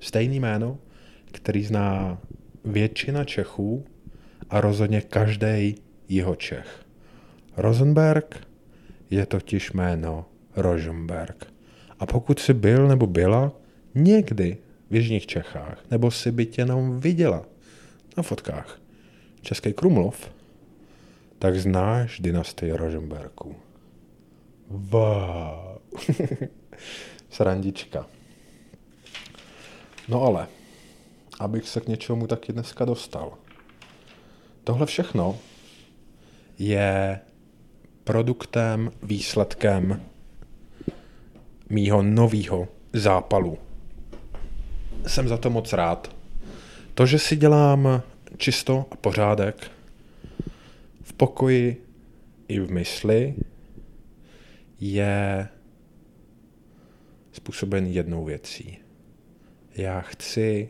stejný 0.00 0.40
jméno, 0.40 0.78
který 1.32 1.64
zná 1.64 2.18
většina 2.64 3.24
Čechů 3.24 3.84
a 4.50 4.60
rozhodně 4.60 5.00
každý 5.00 5.74
jeho 6.08 6.36
Čech. 6.36 6.84
Rosenberg 7.56 8.48
je 9.10 9.26
totiž 9.26 9.72
jméno 9.72 10.26
Rosenberg. 10.56 11.46
A 11.98 12.06
pokud 12.06 12.38
si 12.38 12.54
byl 12.54 12.88
nebo 12.88 13.06
byla 13.06 13.52
někdy 13.94 14.56
v 14.90 14.94
Jižních 14.94 15.26
Čechách, 15.26 15.84
nebo 15.90 16.10
si 16.10 16.32
by 16.32 16.46
tě 16.46 16.60
jenom 16.60 17.00
viděla 17.00 17.46
na 18.16 18.22
fotkách 18.22 18.80
Český 19.40 19.72
Krumlov, 19.72 20.30
Tak 21.42 21.60
znáš 21.60 22.20
dynastii 22.20 22.72
Roženberků. 22.72 23.56
Wow. 24.68 25.78
Srandička. 27.30 28.06
No 30.08 30.22
ale, 30.22 30.46
abych 31.40 31.68
se 31.68 31.80
k 31.80 31.88
něčemu 31.88 32.26
taky 32.26 32.52
dneska 32.52 32.84
dostal. 32.84 33.32
Tohle 34.64 34.86
všechno 34.86 35.38
je 36.58 37.20
produktem, 38.04 38.90
výsledkem 39.02 40.02
mýho 41.70 42.02
novýho 42.02 42.68
zápalu. 42.92 43.58
Jsem 45.06 45.28
za 45.28 45.36
to 45.36 45.50
moc 45.50 45.72
rád. 45.72 46.16
To, 46.94 47.06
že 47.06 47.18
si 47.18 47.36
dělám 47.36 48.02
čisto 48.36 48.86
a 48.90 48.96
pořádek 48.96 49.70
v 51.12 51.14
pokoji 51.16 51.86
i 52.48 52.60
v 52.60 52.70
mysli, 52.70 53.34
je 54.80 55.48
způsoben 57.32 57.86
jednou 57.86 58.24
věcí. 58.24 58.78
Já 59.74 60.00
chci 60.00 60.68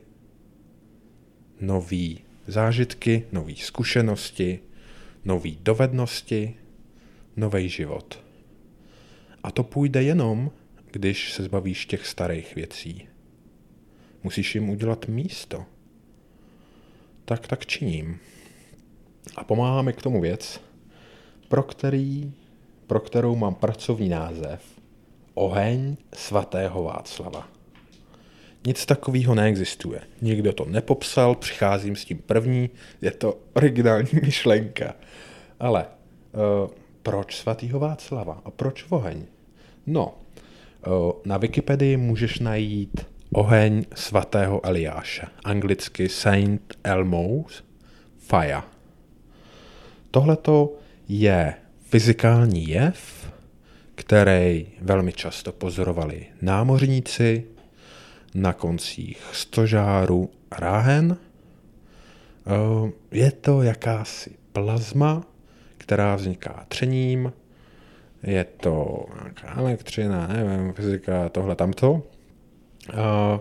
nový 1.61 2.25
zážitky, 2.47 3.27
nové 3.33 3.55
zkušenosti, 3.57 4.61
nové 5.25 5.51
dovednosti, 5.51 6.55
nový 7.37 7.69
život. 7.69 8.25
A 9.43 9.51
to 9.51 9.63
půjde 9.63 10.03
jenom, 10.03 10.51
když 10.91 11.33
se 11.33 11.43
zbavíš 11.43 11.87
těch 11.87 12.07
starých 12.07 12.55
věcí. 12.55 13.09
Musíš 14.23 14.55
jim 14.55 14.69
udělat 14.69 15.09
místo. 15.09 15.65
Tak 17.25 17.47
tak 17.47 17.67
činím. 17.67 18.19
A 19.37 19.45
pomáhá 19.45 19.83
mi 19.83 19.93
k 19.93 20.03
tomu 20.03 20.21
věc, 20.21 20.61
pro, 21.49 21.63
který, 21.63 22.33
pro 22.87 23.01
kterou 23.01 23.37
mám 23.37 23.55
pracovní 23.55 24.09
název 24.09 24.63
Oheň 25.35 25.97
svatého 26.15 26.83
Václava. 26.83 27.49
Nic 28.67 28.87
takového 28.87 29.35
neexistuje. 29.35 30.01
Nikdo 30.23 30.53
to 30.53 30.65
nepopsal, 30.65 31.35
přicházím 31.35 31.97
s 31.97 32.05
tím 32.05 32.19
první, 32.19 32.71
je 33.01 33.11
to 33.11 33.39
originální 33.53 34.09
myšlenka. 34.23 34.95
Ale 35.61 35.87
uh, 35.87 36.71
proč 37.03 37.37
svatýho 37.37 37.81
Václava 37.81 38.43
a 38.45 38.51
proč 38.51 38.87
oheň? 38.89 39.25
No, 39.87 40.15
uh, 40.87 41.13
na 41.25 41.37
Wikipedii 41.37 41.97
můžeš 41.97 42.39
najít 42.39 43.07
oheň 43.33 43.85
svatého 43.95 44.67
Eliáše, 44.67 45.27
anglicky 45.45 46.09
Saint 46.09 46.75
Elmo's 46.85 47.65
Fire. 48.19 48.72
Tohleto 50.13 50.75
je 51.09 51.55
fyzikální 51.83 52.69
jev, 52.69 53.33
který 53.95 54.67
velmi 54.81 55.13
často 55.13 55.53
pozorovali 55.53 56.27
námořníci, 56.43 57.45
na 58.35 58.53
koncích 58.53 59.23
stožáru 59.33 60.31
ráhen. 60.59 61.17
Eh, 62.47 62.93
je 63.11 63.33
to 63.33 63.63
jakási 63.63 64.31
plazma, 64.53 65.23
která 65.79 66.17
vzniká 66.17 66.65
třením, 66.69 67.33
je 68.23 68.45
to 68.45 69.05
nějaká 69.23 69.55
elektřina, 69.61 70.27
nevím, 70.27 70.73
fyzika, 70.73 71.29
tohle, 71.29 71.57
tamto. 71.57 72.03
Eh, 72.91 73.41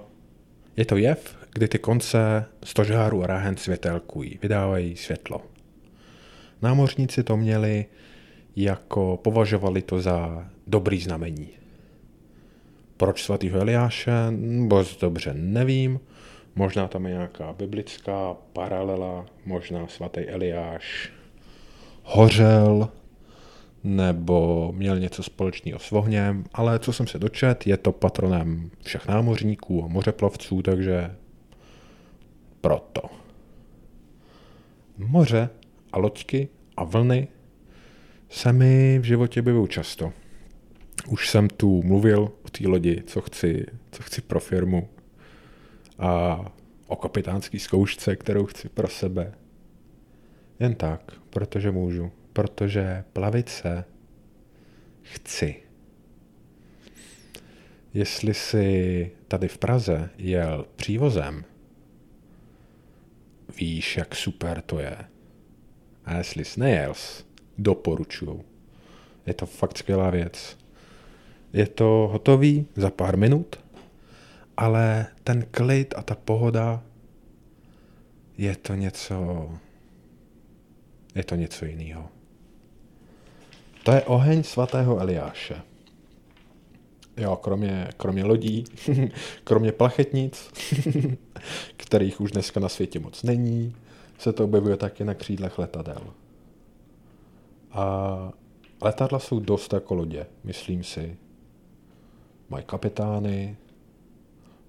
je 0.77 0.85
to 0.85 0.97
jev, 0.97 1.35
kdy 1.53 1.67
ty 1.67 1.79
konce 1.79 2.45
stožáru 2.63 3.23
a 3.23 3.27
ráhen 3.27 3.57
světelkují, 3.57 4.39
vydávají 4.41 4.97
světlo. 4.97 5.50
Námořníci 6.61 7.23
to 7.23 7.37
měli 7.37 7.85
jako 8.55 9.19
považovali 9.23 9.81
to 9.81 10.01
za 10.01 10.47
dobrý 10.67 11.01
znamení. 11.01 11.49
Proč 12.97 13.23
svatýho 13.23 13.59
Eliáše? 13.59 14.11
Moc 14.69 14.97
dobře 14.97 15.33
nevím. 15.33 15.99
Možná 16.55 16.87
tam 16.87 17.05
je 17.05 17.11
nějaká 17.11 17.53
biblická 17.53 18.35
paralela, 18.53 19.25
možná 19.45 19.87
svatý 19.87 20.21
Eliáš 20.21 21.11
hořel, 22.03 22.89
nebo 23.83 24.71
měl 24.75 24.99
něco 24.99 25.23
společného 25.23 25.79
s 25.79 25.91
ohněm, 25.91 26.45
ale 26.53 26.79
co 26.79 26.93
jsem 26.93 27.07
se 27.07 27.19
dočet, 27.19 27.67
je 27.67 27.77
to 27.77 27.91
patronem 27.91 28.71
všech 28.83 29.07
námořníků 29.07 29.83
a 29.83 29.87
mořeplavců, 29.87 30.61
takže 30.61 31.15
proto. 32.61 33.01
Moře 34.97 35.49
a 35.91 35.99
loďky 35.99 36.47
a 36.77 36.83
vlny 36.83 37.27
se 38.29 38.53
mi 38.53 38.99
v 38.99 39.03
životě 39.03 39.39
objevují 39.39 39.67
často. 39.67 40.13
Už 41.07 41.29
jsem 41.29 41.47
tu 41.47 41.83
mluvil 41.83 42.31
o 42.45 42.49
té 42.49 42.67
lodi, 42.67 43.03
co 43.07 43.21
chci, 43.21 43.65
co 43.91 44.03
chci 44.03 44.21
pro 44.21 44.39
firmu 44.39 44.89
a 45.99 46.39
o 46.87 46.95
kapitánské 46.95 47.59
zkoušce, 47.59 48.15
kterou 48.15 48.45
chci 48.45 48.69
pro 48.69 48.87
sebe. 48.87 49.33
Jen 50.59 50.75
tak, 50.75 51.11
protože 51.29 51.71
můžu, 51.71 52.11
protože 52.33 53.03
plavit 53.13 53.49
se 53.49 53.83
chci. 55.01 55.55
Jestli 57.93 58.33
si 58.33 59.11
tady 59.27 59.47
v 59.47 59.57
Praze 59.57 60.09
jel 60.17 60.65
přívozem, 60.75 61.45
víš, 63.57 63.97
jak 63.97 64.15
super 64.15 64.61
to 64.61 64.79
je. 64.79 64.97
A 66.05 66.17
jestli 66.17 66.45
jsi 66.45 66.59
nejel, 66.59 66.93
doporučuju. 67.57 68.45
Je 69.25 69.33
to 69.33 69.45
fakt 69.45 69.77
skvělá 69.77 70.09
věc. 70.09 70.57
Je 71.53 71.67
to 71.67 72.09
hotový 72.11 72.65
za 72.75 72.89
pár 72.89 73.17
minut, 73.17 73.59
ale 74.57 75.07
ten 75.23 75.45
klid 75.51 75.93
a 75.97 76.01
ta 76.01 76.15
pohoda 76.15 76.83
je 78.37 78.55
to 78.55 78.75
něco, 78.75 79.49
je 81.15 81.23
to 81.23 81.35
něco 81.35 81.65
jiného. 81.65 82.09
To 83.83 83.91
je 83.91 84.01
oheň 84.01 84.43
svatého 84.43 84.99
Eliáše. 84.99 85.61
Jo, 87.17 87.35
kromě, 87.35 87.87
kromě 87.97 88.23
lodí, 88.23 88.63
kromě 89.43 89.71
plachetnic, 89.71 90.51
kterých 91.77 92.21
už 92.21 92.31
dneska 92.31 92.59
na 92.59 92.69
světě 92.69 92.99
moc 92.99 93.23
není, 93.23 93.75
se 94.21 94.33
to 94.33 94.43
objevuje 94.43 94.77
taky 94.77 95.03
na 95.03 95.13
křídlech 95.13 95.59
letadel. 95.59 96.01
A 97.71 98.33
letadla 98.81 99.19
jsou 99.19 99.39
dost 99.39 99.73
jako 99.73 99.93
lodě, 99.93 100.27
myslím 100.43 100.83
si 100.83 101.17
mají 102.49 102.65
kapitány, 102.65 103.57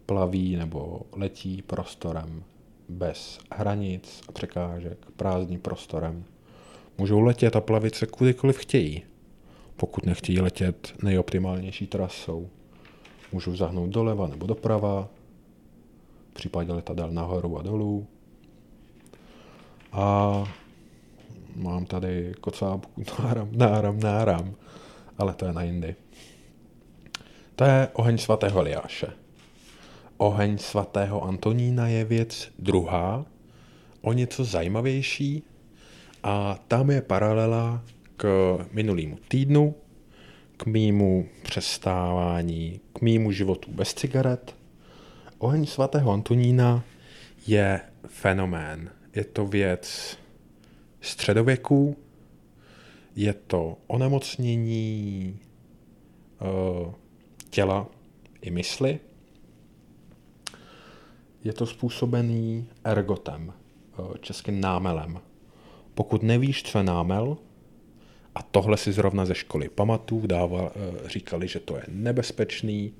plaví 0.06 0.56
nebo 0.56 1.00
letí 1.16 1.62
prostorem 1.62 2.44
bez 2.88 3.38
hranic 3.52 4.20
a 4.28 4.32
překážek, 4.32 5.06
prázdným 5.16 5.60
prostorem. 5.60 6.24
Můžou 6.98 7.20
letět 7.20 7.56
a 7.56 7.60
plavit 7.60 7.94
se 7.94 8.06
kudykoliv 8.06 8.58
chtějí, 8.58 9.02
pokud 9.76 10.06
nechtějí 10.06 10.40
letět 10.40 10.94
nejoptimálnější 11.02 11.86
trasou. 11.86 12.48
Můžou 13.32 13.56
zahnout 13.56 13.90
doleva 13.90 14.26
nebo 14.26 14.46
doprava, 14.46 15.08
v 16.30 16.34
případě 16.34 16.72
letadel 16.72 17.10
nahoru 17.10 17.58
a 17.58 17.62
dolů. 17.62 18.06
A 19.92 20.44
mám 21.56 21.86
tady 21.86 22.34
kocábku, 22.40 23.04
náram, 23.22 23.48
náram, 23.52 24.00
náram, 24.00 24.54
ale 25.18 25.34
to 25.34 25.46
je 25.46 25.52
na 25.52 25.62
jindy. 25.62 25.94
To 27.56 27.64
je 27.64 27.88
oheň 27.92 28.18
svatého 28.18 28.60
Eliáše. 28.60 29.06
Oheň 30.16 30.58
svatého 30.58 31.24
Antonína 31.24 31.88
je 31.88 32.04
věc 32.04 32.52
druhá, 32.58 33.26
o 34.00 34.12
něco 34.12 34.44
zajímavější 34.44 35.42
a 36.22 36.58
tam 36.68 36.90
je 36.90 37.02
paralela 37.02 37.82
k 38.16 38.58
minulýmu 38.72 39.18
týdnu, 39.28 39.74
k 40.56 40.66
mýmu 40.66 41.28
přestávání, 41.42 42.80
k 42.92 43.00
mýmu 43.00 43.32
životu 43.32 43.70
bez 43.72 43.94
cigaret. 43.94 44.54
Oheň 45.38 45.66
svatého 45.66 46.12
Antonína 46.12 46.84
je 47.46 47.80
fenomén. 48.06 48.90
Je 49.14 49.24
to 49.24 49.46
věc 49.46 50.18
středověků, 51.00 51.96
je 53.16 53.32
to 53.32 53.78
onemocnění 53.86 55.38
uh, 56.40 56.94
těla 57.50 57.86
i 58.40 58.50
mysli. 58.50 59.00
Je 61.44 61.52
to 61.52 61.66
způsobený 61.66 62.68
ergotem, 62.84 63.52
eh, 63.52 64.18
českým 64.20 64.60
námelem. 64.60 65.20
Pokud 65.94 66.22
nevíš, 66.22 66.62
co 66.62 66.78
je 66.78 66.84
námel, 66.84 67.36
a 68.34 68.42
tohle 68.42 68.76
si 68.76 68.92
zrovna 68.92 69.24
ze 69.24 69.34
školy 69.34 69.68
pamatů 69.68 70.26
dával, 70.26 70.72
eh, 70.74 71.08
říkali, 71.08 71.48
že 71.48 71.60
to 71.60 71.76
je 71.76 71.82
nebezpečný 71.88 72.94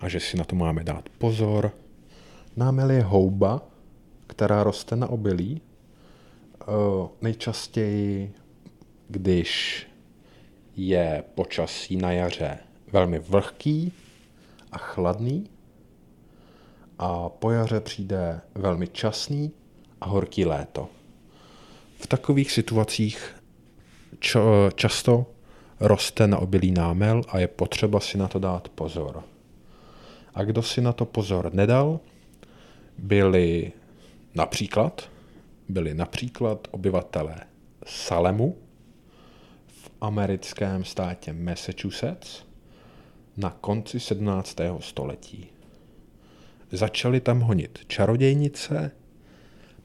a 0.00 0.08
že 0.08 0.20
si 0.20 0.36
na 0.36 0.44
to 0.44 0.56
máme 0.56 0.84
dát 0.84 1.08
pozor. 1.18 1.72
Námel 2.56 2.90
je 2.90 3.02
houba, 3.02 3.62
která 4.26 4.62
roste 4.62 4.96
na 4.96 5.08
obilí, 5.08 5.60
eh, 6.60 6.64
nejčastěji 7.22 8.34
když 9.08 9.86
je 10.76 11.24
počasí 11.34 11.96
na 11.96 12.12
jaře 12.12 12.58
velmi 12.92 13.18
vlhký 13.18 13.92
a 14.72 14.78
chladný 14.78 15.50
a 16.98 17.28
po 17.28 17.50
jaře 17.50 17.80
přijde 17.80 18.40
velmi 18.54 18.88
časný 18.88 19.52
a 20.00 20.06
horký 20.06 20.44
léto. 20.44 20.88
V 21.98 22.06
takových 22.06 22.52
situacích 22.52 23.34
čo, 24.18 24.70
často 24.74 25.26
roste 25.80 26.26
na 26.26 26.38
obilí 26.38 26.70
námel 26.70 27.22
a 27.28 27.38
je 27.38 27.48
potřeba 27.48 28.00
si 28.00 28.18
na 28.18 28.28
to 28.28 28.38
dát 28.38 28.68
pozor. 28.68 29.22
A 30.34 30.44
kdo 30.44 30.62
si 30.62 30.80
na 30.80 30.92
to 30.92 31.04
pozor 31.04 31.54
nedal, 31.54 32.00
byli 32.98 33.72
například, 34.34 35.10
byli 35.68 35.94
například 35.94 36.68
obyvatelé 36.70 37.36
Salemu 37.86 38.58
v 39.66 39.90
americkém 40.00 40.84
státě 40.84 41.32
Massachusetts 41.32 42.44
na 43.36 43.50
konci 43.50 44.00
17. 44.00 44.56
století. 44.80 45.50
Začali 46.72 47.20
tam 47.20 47.40
honit 47.40 47.78
čarodějnice, 47.86 48.90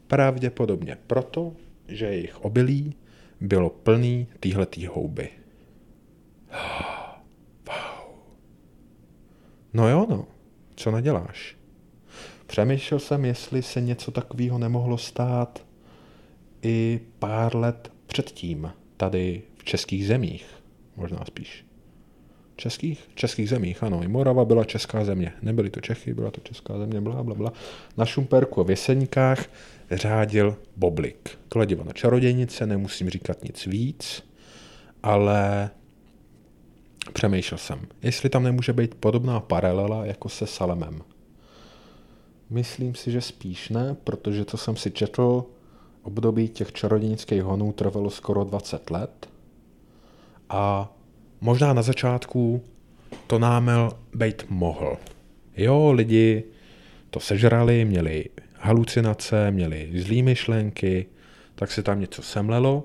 pravděpodobně 0.07 0.97
proto, 1.07 1.53
že 1.87 2.05
jejich 2.05 2.39
obilí 2.41 2.95
bylo 3.41 3.69
plný 3.69 4.27
týhletý 4.39 4.85
houby. 4.85 5.29
Wow. 7.67 8.15
No 9.73 9.89
jo, 9.89 10.07
no, 10.09 10.27
co 10.75 10.91
neděláš? 10.91 11.58
Přemýšlel 12.49 12.99
jsem, 12.99 13.25
jestli 13.25 13.61
se 13.61 13.81
něco 13.81 14.11
takového 14.11 14.57
nemohlo 14.57 14.97
stát 14.97 15.65
i 16.61 16.99
pár 17.19 17.55
let 17.55 17.91
předtím, 18.05 18.71
tady 18.97 19.41
v 19.57 19.63
českých 19.63 20.07
zemích, 20.07 20.45
možná 20.95 21.25
spíš. 21.25 21.65
Českých? 22.55 23.09
Českých 23.15 23.49
zemích, 23.49 23.83
ano. 23.83 24.03
I 24.03 24.07
Morava 24.07 24.45
byla 24.45 24.63
česká 24.63 25.05
země. 25.05 25.33
Nebyly 25.41 25.69
to 25.69 25.81
Čechy, 25.81 26.13
byla 26.13 26.31
to 26.31 26.41
česká 26.41 26.77
země, 26.77 27.01
bla, 27.01 27.23
bla, 27.23 27.35
bla. 27.35 27.53
Na 27.97 28.05
Šumperku 28.05 28.61
a 28.61 28.63
Věseníkách 28.63 29.45
řádil 29.91 30.57
Boblik. 30.75 31.29
Kladivo 31.49 31.83
na 31.83 31.93
čarodějnice, 31.93 32.65
nemusím 32.65 33.09
říkat 33.09 33.43
nic 33.43 33.65
víc, 33.65 34.23
ale 35.03 35.69
přemýšlel 37.13 37.57
jsem, 37.57 37.79
jestli 38.01 38.29
tam 38.29 38.43
nemůže 38.43 38.73
být 38.73 38.95
podobná 38.95 39.39
paralela 39.39 40.05
jako 40.05 40.29
se 40.29 40.47
Salemem. 40.47 41.01
Myslím 42.49 42.95
si, 42.95 43.11
že 43.11 43.21
spíš 43.21 43.69
ne, 43.69 43.95
protože 44.03 44.45
co 44.45 44.57
jsem 44.57 44.75
si 44.75 44.91
četl, 44.91 45.45
období 46.03 46.49
těch 46.49 46.71
čarodějnických 46.71 47.43
honů 47.43 47.71
trvalo 47.71 48.09
skoro 48.09 48.43
20 48.43 48.89
let 48.89 49.29
a 50.49 50.93
možná 51.41 51.73
na 51.73 51.81
začátku 51.81 52.61
to 53.27 53.39
námel 53.39 53.91
být 54.15 54.45
mohl. 54.49 54.97
Jo, 55.57 55.91
lidi 55.91 56.43
to 57.09 57.19
sežrali, 57.19 57.85
měli 57.85 58.25
halucinace, 58.55 59.51
měli 59.51 59.91
zlý 59.95 60.23
myšlenky, 60.23 61.05
tak 61.55 61.71
se 61.71 61.83
tam 61.83 61.99
něco 61.99 62.21
semlelo 62.21 62.83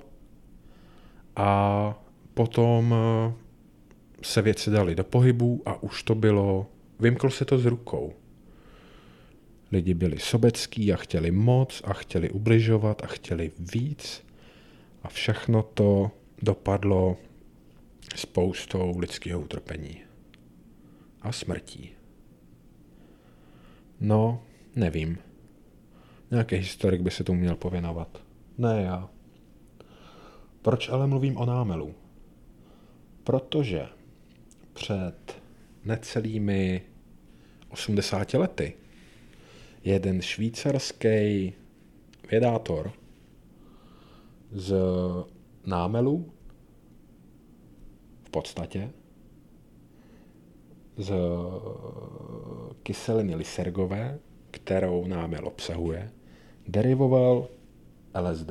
a 1.37 1.95
potom 2.35 2.95
eh, 2.95 3.33
se 4.23 4.43
věci 4.43 4.71
dali 4.71 4.95
do 4.95 5.05
pohybu 5.05 5.63
a 5.67 5.83
už 5.83 6.03
to 6.03 6.15
bylo, 6.15 6.67
vymklo 7.01 7.31
se 7.31 7.45
to 7.45 7.59
z 7.59 7.67
rukou. 7.67 8.13
Lidi 9.75 9.95
byli 9.95 10.19
sobecký 10.19 10.93
a 10.93 10.97
chtěli 10.97 11.31
moc 11.31 11.83
a 11.85 11.93
chtěli 11.93 12.31
ubližovat 12.31 13.05
a 13.05 13.07
chtěli 13.07 13.53
víc 13.75 14.25
a 15.03 15.09
všechno 15.09 15.63
to 15.63 16.11
dopadlo 16.43 17.17
spoustou 18.17 18.99
lidského 18.99 19.41
utrpení 19.41 20.03
a 21.23 21.33
smrtí. 21.33 21.91
No, 24.01 24.43
nevím. 24.77 25.19
Nějaký 26.31 26.57
historik 26.57 27.01
by 27.01 27.11
se 27.11 27.25
tomu 27.25 27.41
měl 27.41 27.57
pověnovat. 27.57 28.23
Ne 28.59 28.83
já. 28.83 29.11
Proč 30.63 30.89
ale 30.89 31.07
mluvím 31.07 31.37
o 31.37 31.47
námelu? 31.47 31.95
Protože 33.25 33.87
před 34.73 35.43
necelými 35.85 36.83
80 37.69 38.35
lety 38.35 38.84
jeden 39.85 40.23
švýcarský 40.23 41.53
vědátor 42.31 42.93
z 44.53 44.75
námelu 45.67 46.33
v 48.25 48.31
podstatě 48.31 48.91
z 50.97 51.13
kyseliny 52.83 53.35
lysergové, 53.35 54.19
kterou 54.51 55.07
námel 55.07 55.47
obsahuje, 55.47 56.13
derivoval 56.69 57.49
LSD. 58.21 58.51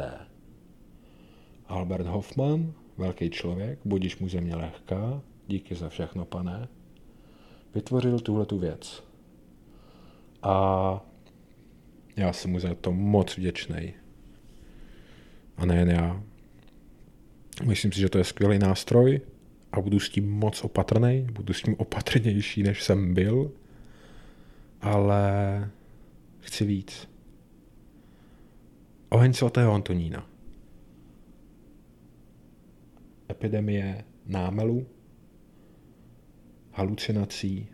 Albert 1.68 2.08
Hoffman, 2.08 2.74
velký 2.98 3.30
člověk, 3.30 3.80
budíš 3.86 4.18
mu 4.18 4.30
země 4.30 4.56
lehká, 4.56 5.22
díky 5.48 5.76
za 5.76 5.90
všechno, 5.90 6.26
pane, 6.26 6.68
vytvořil 7.76 8.20
tuhle 8.20 8.46
tu 8.46 8.58
věc. 8.58 9.04
A 10.42 11.06
já 12.16 12.34
jsem 12.34 12.52
mu 12.52 12.60
za 12.60 12.76
to 12.76 12.92
moc 12.92 13.38
vděčný. 13.38 13.94
A 15.58 15.66
nejen 15.66 15.90
já. 15.90 16.24
Myslím 17.66 17.92
si, 17.92 18.00
že 18.00 18.10
to 18.10 18.18
je 18.18 18.24
skvělý 18.24 18.60
nástroj 18.60 19.22
a 19.72 19.82
budu 19.82 20.00
s 20.00 20.10
tím 20.10 20.32
moc 20.32 20.64
opatrný, 20.64 21.28
budu 21.32 21.54
s 21.54 21.62
tím 21.62 21.76
opatrnější, 21.78 22.64
než 22.64 22.84
jsem 22.84 23.14
byl, 23.14 23.52
ale 24.82 25.70
chci 26.40 26.66
víc. 26.66 27.10
Oheň 29.10 29.34
svatého 29.34 29.74
Antonína. 29.74 30.30
Epidemie 33.32 34.06
námelu, 34.26 34.88
halucinací 36.72 37.68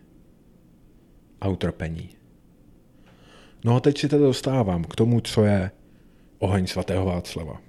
a 1.42 1.48
utrpení. 1.48 2.19
No 3.64 3.76
a 3.76 3.80
teď 3.80 3.98
si 3.98 4.10
tedy 4.10 4.24
dostávám 4.24 4.84
k 4.84 4.96
tomu, 4.96 5.22
co 5.22 5.46
je 5.46 5.72
oheň 6.40 6.68
svatého 6.68 7.06
Václava. 7.06 7.62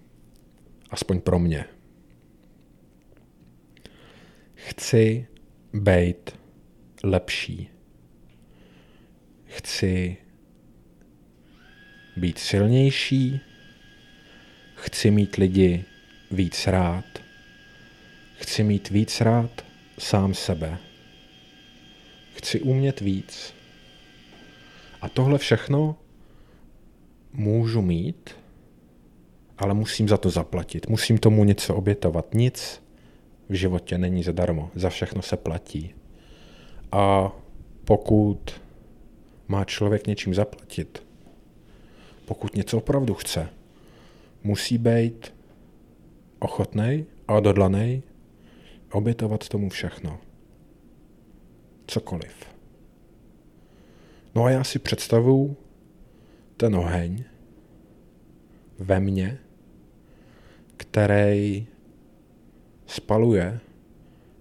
Aspoň 0.91 1.21
pro 1.21 1.39
mě. 1.39 1.65
Chci 4.55 5.27
být 5.73 6.31
lepší. 7.05 7.69
Chci 9.47 10.17
být 12.17 12.39
silnější. 12.39 13.41
Chci 14.75 15.11
mít 15.11 15.37
lidi 15.37 15.85
víc 16.31 16.67
rád. 16.67 17.05
Chci 18.37 18.63
mít 18.63 18.91
víc 18.91 19.21
rád 19.21 19.65
sám 19.99 20.35
sebe. 20.35 20.79
Chci 22.35 22.61
umět 22.61 23.01
víc. 23.01 23.60
A 25.01 25.09
tohle 25.09 25.39
všechno 25.39 25.97
můžu 27.33 27.83
mít, 27.83 28.31
ale 29.59 29.75
musím 29.75 30.09
za 30.09 30.17
to 30.17 30.31
zaplatit. 30.31 30.89
Musím 30.89 31.19
tomu 31.19 31.45
něco 31.45 31.75
obětovat. 31.75 32.35
Nic 32.35 32.83
v 33.49 33.55
životě 33.55 33.99
není 33.99 34.23
zadarmo. 34.23 34.71
Za 34.75 34.91
všechno 34.91 35.23
se 35.23 35.37
platí. 35.37 35.95
A 36.93 37.33
pokud 37.85 38.61
má 39.49 39.65
člověk 39.65 40.07
něčím 40.07 40.35
zaplatit, 40.35 41.03
pokud 42.25 42.57
něco 42.57 42.79
opravdu 42.79 43.15
chce, 43.15 43.49
musí 44.45 44.79
být 44.79 45.35
ochotný 46.39 47.07
a 47.29 47.35
odhodlaný 47.35 48.03
obětovat 48.93 49.49
tomu 49.49 49.69
všechno. 49.69 50.19
Cokoliv. 51.87 52.50
No 54.35 54.45
a 54.45 54.51
já 54.51 54.65
si 54.65 54.79
představuju 54.79 55.57
ten 56.57 56.77
oheň 56.77 57.25
ve 58.79 59.01
mně, 59.01 59.39
který 60.77 61.67
spaluje 62.87 63.61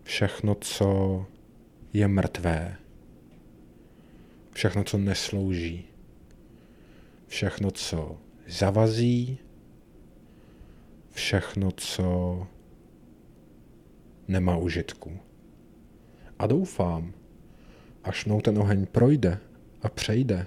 všechno, 0.04 0.56
co 0.56 1.26
je 1.94 2.08
mrtvé, 2.08 2.78
všechno, 4.54 4.84
co 4.84 4.98
neslouží, 4.98 5.86
všechno, 7.28 7.72
co 7.72 8.18
zavazí, 8.48 9.40
všechno, 11.12 11.72
co 11.72 12.48
nemá 14.28 14.58
užitku. 14.58 15.20
A 16.40 16.48
doufám, 16.48 17.14
až 18.04 18.26
mnou 18.26 18.42
ten 18.42 18.58
oheň 18.58 18.86
projde 18.86 19.40
a 19.82 19.90
přejde, 19.90 20.46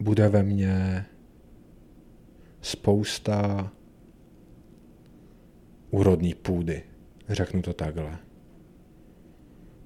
bude 0.00 0.28
ve 0.28 0.42
mně 0.42 1.06
spousta 2.60 3.72
úrodný 5.90 6.34
půdy. 6.34 6.82
Řeknu 7.28 7.62
to 7.62 7.72
takhle. 7.72 8.18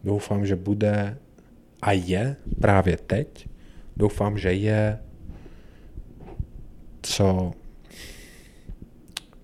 Doufám, 0.05 0.47
že 0.47 0.57
bude 0.57 1.19
a 1.83 1.93
je 1.93 2.37
právě 2.61 2.97
teď. 2.97 3.49
Doufám, 3.97 4.39
že 4.39 4.53
je 4.53 4.99
co 7.03 7.53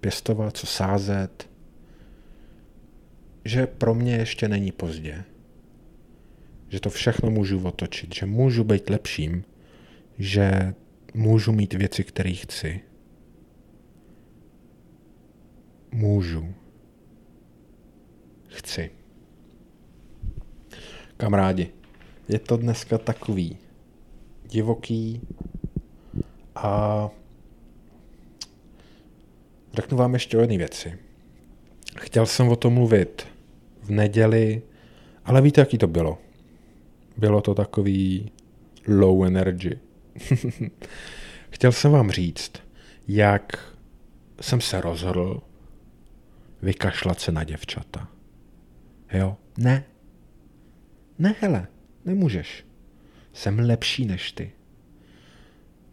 pěstovat, 0.01 0.57
co 0.57 0.67
sázet, 0.67 1.51
že 3.45 3.67
pro 3.67 3.95
mě 3.95 4.17
ještě 4.17 4.49
není 4.49 4.73
pozdě. 4.73 5.25
Že 6.69 6.81
to 6.81 6.91
všechno 6.91 7.31
můžu 7.31 7.63
otočit, 7.63 8.15
že 8.15 8.27
můžu 8.27 8.65
být 8.65 8.91
lepším, 8.91 9.45
že 10.19 10.75
můžu 11.15 11.53
mít 11.53 11.75
věci, 11.75 12.05
které 12.05 12.33
chci. 12.33 12.81
Můžu. 15.93 16.55
Chci. 18.49 18.91
Kamarádi, 21.17 21.71
je 22.29 22.39
to 22.39 22.57
dneska 22.57 22.99
takový 22.99 23.59
divoký 24.45 25.21
a 26.55 27.09
řeknu 29.73 29.99
vám 29.99 30.15
ještě 30.15 30.37
o 30.37 30.41
jedné 30.41 30.59
věci. 30.59 30.99
Chtěl 31.99 32.27
jsem 32.27 32.49
o 32.49 32.57
tom 32.57 32.73
mluvit 32.75 33.27
v 33.83 33.91
neděli, 33.91 34.63
ale 35.25 35.43
víte, 35.43 35.61
jaký 35.61 35.79
to 35.79 35.87
bylo? 35.87 36.19
Bylo 37.17 37.41
to 37.41 37.55
takový 37.55 38.33
low 38.89 39.25
energy. 39.25 39.79
Chtěl 41.51 41.73
jsem 41.73 41.93
vám 41.93 42.11
říct, 42.11 42.53
jak 43.09 43.73
jsem 44.41 44.61
se 44.61 44.81
rozhodl 44.81 45.43
vykašlat 46.63 47.21
se 47.21 47.33
na 47.33 47.45
děvčata. 47.45 48.09
Jo? 49.13 49.37
Ne. 49.59 49.85
Ne, 51.19 51.35
hele, 51.41 51.67
nemůžeš. 52.05 52.65
Jsem 53.33 53.59
lepší 53.59 54.07
než 54.07 54.33
ty. 54.33 54.53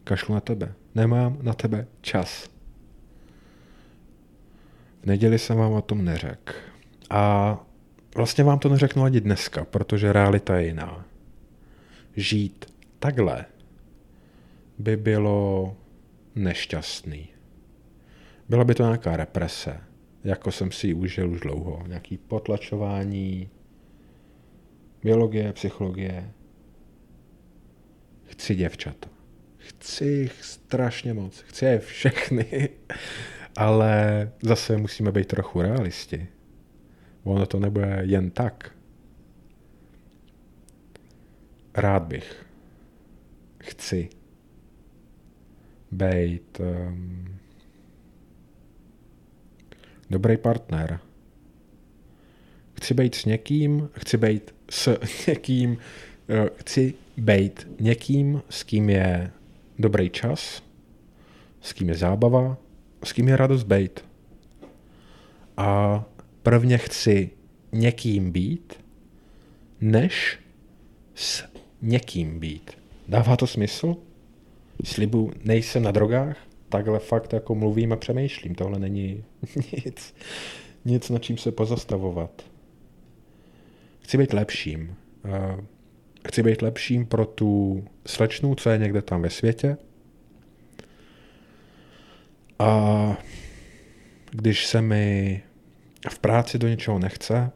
Kašlu 0.04 0.34
na 0.34 0.42
tebe. 0.42 0.74
Nemám 0.96 1.38
na 1.42 1.54
tebe 1.54 1.88
čas. 2.02 2.50
V 5.02 5.06
neděli 5.06 5.40
jsem 5.40 5.58
vám 5.58 5.72
o 5.72 5.82
tom 5.82 6.06
neřekl. 6.06 6.54
A 7.10 7.58
vlastně 8.16 8.44
vám 8.44 8.60
to 8.60 8.70
neřeknu 8.70 9.04
ani 9.04 9.22
dneska, 9.22 9.66
protože 9.66 10.14
realita 10.14 10.58
je 10.58 10.66
jiná. 10.66 11.06
Žít 12.16 12.66
takhle 13.00 13.46
by 14.78 14.98
bylo 14.98 15.78
nešťastný. 16.36 17.28
Byla 18.50 18.64
by 18.64 18.76
to 18.76 18.84
nějaká 18.84 19.18
represe, 19.18 19.80
jako 20.24 20.52
jsem 20.52 20.72
si 20.72 20.88
ji 20.88 20.94
užil 20.94 21.32
už 21.32 21.40
dlouho. 21.40 21.84
Nějaký 21.88 22.18
potlačování, 22.18 23.50
biologie, 25.04 25.54
psychologie. 25.54 26.32
Chci 28.26 28.56
děvčata. 28.56 29.10
Chci 29.58 30.06
jich 30.06 30.44
strašně 30.44 31.14
moc. 31.14 31.40
Chci 31.40 31.66
je 31.66 31.80
všechny. 31.80 32.70
Ale 33.58 34.32
zase 34.42 34.78
musíme 34.78 35.12
být 35.12 35.28
trochu 35.28 35.62
realisti. 35.62 36.28
Ono 37.24 37.46
to 37.46 37.60
nebude 37.60 38.02
jen 38.04 38.32
tak. 38.32 38.76
Rád 41.76 42.04
bych. 42.04 42.46
Chci 43.60 44.10
být 45.92 46.60
um, 46.60 47.38
dobrý 50.10 50.38
partner. 50.38 51.00
Chci 52.74 52.94
být 52.94 53.16
s 53.16 53.26
někým, 53.26 53.90
chci 53.94 54.18
být 54.18 54.56
s 54.70 55.00
někým, 55.28 55.72
uh, 55.72 55.78
chci 56.56 56.94
být 57.18 57.68
někým, 57.80 58.42
s 58.50 58.64
kým 58.64 58.90
je 58.90 59.32
dobrý 59.80 60.10
čas, 60.10 60.64
s 61.62 61.74
kým 61.74 61.90
je 61.90 61.96
zábava, 61.96 62.58
s 63.04 63.14
kým 63.14 63.28
je 63.28 63.38
radost 63.38 63.64
být. 63.64 64.06
A 65.58 66.04
prvně 66.44 66.78
chci 66.78 67.30
někým 67.72 68.32
být, 68.32 68.74
než 69.82 70.40
s 71.16 71.53
někým 71.84 72.40
být. 72.40 72.72
Dává 73.08 73.38
to 73.38 73.48
smysl? 73.48 73.96
Slibu, 74.84 75.32
nejsem 75.44 75.84
na 75.84 75.92
drogách, 75.92 76.38
takhle 76.70 77.00
fakt 77.00 77.34
jako 77.34 77.56
mluvím 77.56 77.94
a 77.94 77.96
přemýšlím. 77.96 78.56
Tohle 78.56 78.80
není 78.80 79.24
nic, 79.86 80.16
nic 80.86 81.10
na 81.10 81.20
čím 81.20 81.38
se 81.38 81.52
pozastavovat. 81.52 82.42
Chci 84.02 84.18
být 84.18 84.34
lepším. 84.34 84.96
Chci 86.28 86.44
být 86.44 86.62
lepším 86.62 87.06
pro 87.06 87.26
tu 87.26 87.84
slečnu, 88.06 88.56
co 88.56 88.70
je 88.70 88.78
někde 88.78 89.02
tam 89.02 89.22
ve 89.22 89.30
světě. 89.30 89.78
A 92.60 93.18
když 94.32 94.66
se 94.66 94.82
mi 94.82 95.42
v 96.10 96.20
práci 96.20 96.60
do 96.60 96.68
něčeho 96.68 97.00
nechce, 97.00 97.52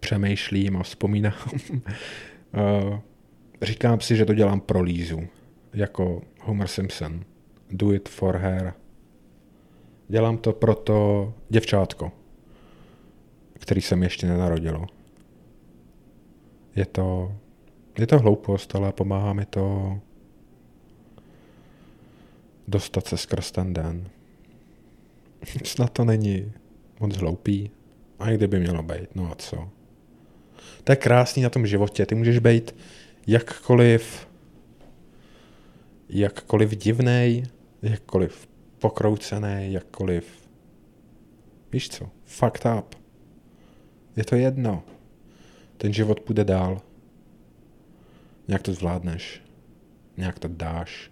přemýšlím 0.00 0.76
a 0.76 0.82
vzpomínám, 0.82 1.34
říkám 3.62 4.00
si, 4.00 4.16
že 4.16 4.24
to 4.24 4.34
dělám 4.34 4.60
pro 4.60 4.82
Lízu 4.82 5.22
jako 5.74 6.22
Homer 6.40 6.68
Simpson. 6.68 7.24
Do 7.70 7.92
it 7.92 8.08
for 8.08 8.36
her. 8.36 8.74
Dělám 10.08 10.38
to 10.38 10.52
pro 10.52 10.74
to 10.74 11.34
děvčátko, 11.48 12.12
který 13.52 13.80
se 13.80 13.96
mi 13.96 14.06
ještě 14.06 14.26
nenarodilo. 14.26 14.86
Je 16.76 16.86
to, 16.86 17.34
je 17.98 18.06
to 18.06 18.18
hloupost, 18.18 18.74
ale 18.74 18.92
pomáhá 18.92 19.32
mi 19.32 19.44
to 19.44 19.98
dostat 22.68 23.06
se 23.06 23.16
skrz 23.16 23.50
ten 23.50 23.74
den. 23.74 24.08
Snad 25.64 25.92
to 25.92 26.04
není 26.04 26.52
moc 27.00 27.16
hloupý. 27.16 27.70
A 28.18 28.30
i 28.30 28.34
kdyby 28.34 28.60
mělo 28.60 28.82
být, 28.82 29.14
no 29.14 29.32
a 29.32 29.34
co? 29.34 29.75
To 30.84 30.92
je 30.92 30.96
krásný 30.96 31.42
na 31.42 31.50
tom 31.50 31.66
životě. 31.66 32.06
Ty 32.06 32.14
můžeš 32.14 32.38
být 32.38 32.74
jakkoliv 33.26 34.26
jakkoliv 36.08 36.70
divnej, 36.70 37.46
jakkoliv 37.82 38.48
pokroucený, 38.78 39.72
jakkoliv, 39.72 40.48
víš 41.72 41.88
co, 41.88 42.10
fucked 42.24 42.66
up. 42.78 42.94
Je 44.16 44.24
to 44.24 44.36
jedno. 44.36 44.82
Ten 45.76 45.92
život 45.92 46.20
půjde 46.20 46.44
dál. 46.44 46.80
Nějak 48.48 48.62
to 48.62 48.72
zvládneš. 48.72 49.42
Nějak 50.16 50.38
to 50.38 50.48
dáš. 50.48 51.10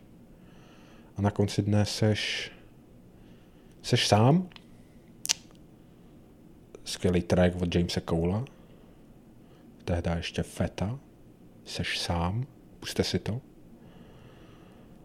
A 1.16 1.22
na 1.22 1.30
konci 1.30 1.62
dne 1.62 1.84
seš, 1.84 2.52
seš 3.82 4.08
sám. 4.08 4.48
Skvělý 6.84 7.22
track 7.22 7.62
od 7.62 7.74
Jamesa 7.74 8.00
Cola. 8.08 8.44
Tehdy 9.84 10.10
ještě 10.16 10.42
Feta. 10.42 10.98
Seš 11.64 11.98
sám. 11.98 12.46
Puste 12.80 13.04
si 13.04 13.18
to 13.18 13.40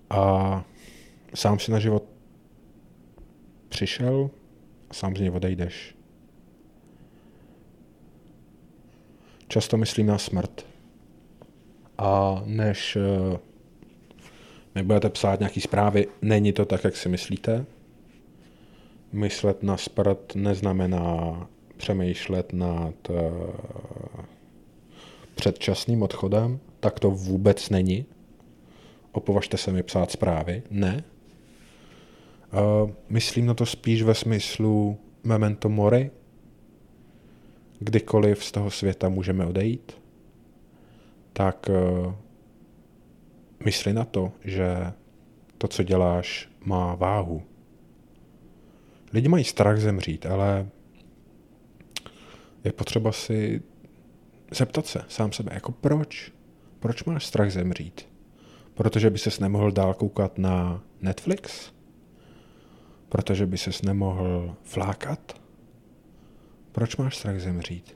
a 0.10 0.64
sám 1.36 1.60
si 1.60 1.72
na 1.72 1.80
život 1.80 2.04
přišel 3.70 4.30
a 4.90 4.94
sám 4.94 5.16
z 5.16 5.20
něj 5.20 5.30
odejdeš. 5.30 5.96
Často 9.48 9.78
myslím 9.78 10.08
na 10.08 10.18
smrt. 10.18 10.66
A 11.98 12.42
než 12.46 12.98
mi 14.76 14.84
budete 14.84 15.10
psát 15.10 15.40
nějaký 15.40 15.62
zprávy, 15.62 16.08
není 16.22 16.54
to 16.54 16.66
tak, 16.66 16.84
jak 16.84 16.96
si 16.96 17.10
myslíte. 17.10 17.66
Myslet 19.12 19.64
na 19.64 19.78
smrt 19.78 20.36
neznamená 20.36 21.48
přemýšlet 21.78 22.54
nad 22.54 23.10
uh, 23.10 23.16
předčasným 25.40 26.04
odchodem. 26.04 26.60
Tak 26.80 27.00
to 27.00 27.12
vůbec 27.12 27.70
není 27.70 28.06
opovažte 29.12 29.58
se 29.58 29.72
mi 29.72 29.84
psát 29.84 30.12
zprávy. 30.12 30.64
Ne. 30.70 31.04
Uh, 32.54 32.92
myslím 33.10 33.46
na 33.46 33.54
to 33.54 33.66
spíš 33.66 34.02
ve 34.02 34.16
smyslu 34.16 34.98
memento 35.24 35.70
mori, 35.70 36.12
kdykoliv 37.80 38.44
z 38.44 38.52
toho 38.52 38.72
světa 38.72 39.10
můžeme 39.10 39.46
odejít, 39.46 40.02
tak 41.34 41.70
uh, 41.70 42.14
mysli 43.66 43.94
na 43.94 44.06
to, 44.06 44.32
že 44.44 44.94
to, 45.58 45.68
co 45.68 45.84
děláš, 45.84 46.50
má 46.66 46.96
váhu. 46.96 47.44
Lidi 49.14 49.28
mají 49.28 49.44
strach 49.44 49.80
zemřít, 49.80 50.26
ale 50.26 50.68
je 52.64 52.72
potřeba 52.72 53.12
si 53.12 53.62
zeptat 54.52 54.86
se 54.86 55.02
sám 55.08 55.32
sebe, 55.32 55.52
jako 55.54 55.72
proč? 55.72 56.32
Proč 56.80 57.04
máš 57.04 57.26
strach 57.26 57.52
zemřít? 57.52 58.08
Protože 58.74 59.10
by 59.10 59.18
ses 59.18 59.40
nemohl 59.40 59.72
dál 59.72 59.94
koukat 59.94 60.38
na 60.38 60.84
Netflix? 61.02 61.72
Protože 63.10 63.46
by 63.46 63.58
ses 63.58 63.82
nemohl 63.82 64.56
flákat? 64.64 65.42
Proč 66.72 66.96
máš 66.96 67.18
strach 67.18 67.40
zemřít? 67.40 67.96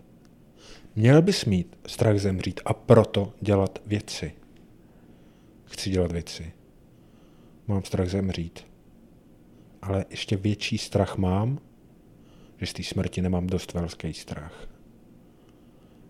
Měl 0.95 1.21
bys 1.21 1.45
mít 1.45 1.77
strach 1.87 2.19
zemřít 2.19 2.61
a 2.65 2.73
proto 2.73 3.33
dělat 3.41 3.81
věci. 3.85 4.33
Chci 5.65 5.89
dělat 5.89 6.11
věci. 6.11 6.53
Mám 7.67 7.83
strach 7.83 8.09
zemřít. 8.09 8.67
Ale 9.81 10.05
ještě 10.09 10.37
větší 10.37 10.77
strach 10.77 11.17
mám, 11.17 11.59
že 12.57 12.65
z 12.65 12.73
té 12.73 12.83
smrti 12.83 13.21
nemám 13.21 13.47
dost 13.47 13.73
velký 13.73 14.13
strach. 14.13 14.67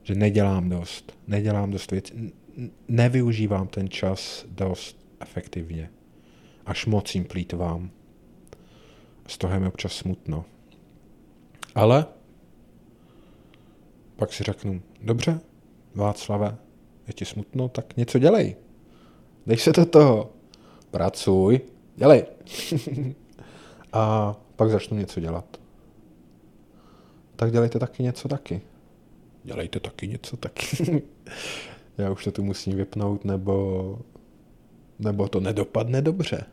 Že 0.04 0.16
nedělám 0.16 0.70
dost. 0.70 1.18
Nedělám 1.28 1.72
dost 1.72 1.92
věcí. 1.92 2.34
Nevyužívám 2.88 3.68
ten 3.68 3.90
čas 3.90 4.46
dost 4.50 5.06
efektivně. 5.20 5.90
Až 6.66 6.86
moc 6.86 7.16
jim 7.16 7.26
plítvám. 7.26 7.90
Z 9.28 9.38
toho 9.38 9.54
je 9.54 9.68
občas 9.68 9.94
smutno. 9.94 10.46
Ale 11.76 12.06
pak 14.16 14.34
si 14.34 14.44
řeknu, 14.44 14.82
dobře, 15.02 15.40
Václave, 15.96 16.58
je 17.08 17.14
ti 17.14 17.26
smutno, 17.26 17.70
tak 17.70 17.98
něco 17.98 18.20
dělej. 18.20 18.56
Dej 19.48 19.58
se 19.58 19.72
do 19.72 19.86
toho. 19.86 20.32
Pracuj, 20.92 21.62
dělej. 21.96 22.26
a 23.94 24.36
pak 24.56 24.70
začnu 24.70 24.98
něco 24.98 25.20
dělat. 25.20 25.58
Tak 27.36 27.52
dělejte 27.52 27.80
taky 27.80 28.04
něco 28.04 28.28
taky. 28.28 28.62
Dělejte 29.44 29.80
taky 29.80 30.08
něco 30.08 30.38
taky. 30.38 31.04
Já 31.98 32.12
už 32.12 32.24
to 32.24 32.32
tu 32.32 32.44
musím 32.44 32.78
vypnout, 32.78 33.26
nebo, 33.26 34.00
nebo 35.00 35.28
to 35.28 35.40
nedopadne 35.40 36.02
dobře. 36.02 36.46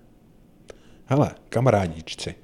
Hele, 1.04 1.34
kamarádičci, 1.48 2.34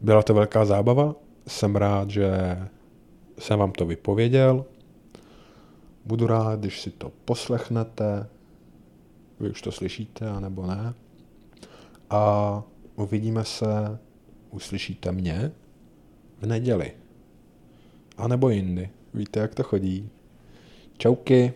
byla 0.00 0.22
to 0.22 0.34
velká 0.34 0.64
zábava, 0.64 1.14
jsem 1.46 1.76
rád, 1.76 2.10
že 2.10 2.30
jsem 3.38 3.58
vám 3.58 3.72
to 3.72 3.86
vypověděl. 3.86 4.64
Budu 6.04 6.26
rád, 6.26 6.60
když 6.60 6.80
si 6.80 6.90
to 6.90 7.12
poslechnete, 7.24 8.26
vy 9.40 9.50
už 9.50 9.62
to 9.62 9.72
slyšíte, 9.72 10.28
anebo 10.28 10.66
ne. 10.66 10.94
A 12.10 12.62
uvidíme 12.96 13.44
se, 13.44 13.98
uslyšíte 14.50 15.12
mě 15.12 15.52
v 16.38 16.46
neděli. 16.46 16.92
A 18.16 18.28
nebo 18.28 18.48
jindy. 18.48 18.90
Víte, 19.14 19.40
jak 19.40 19.54
to 19.54 19.62
chodí. 19.62 20.10
Čauky. 20.98 21.52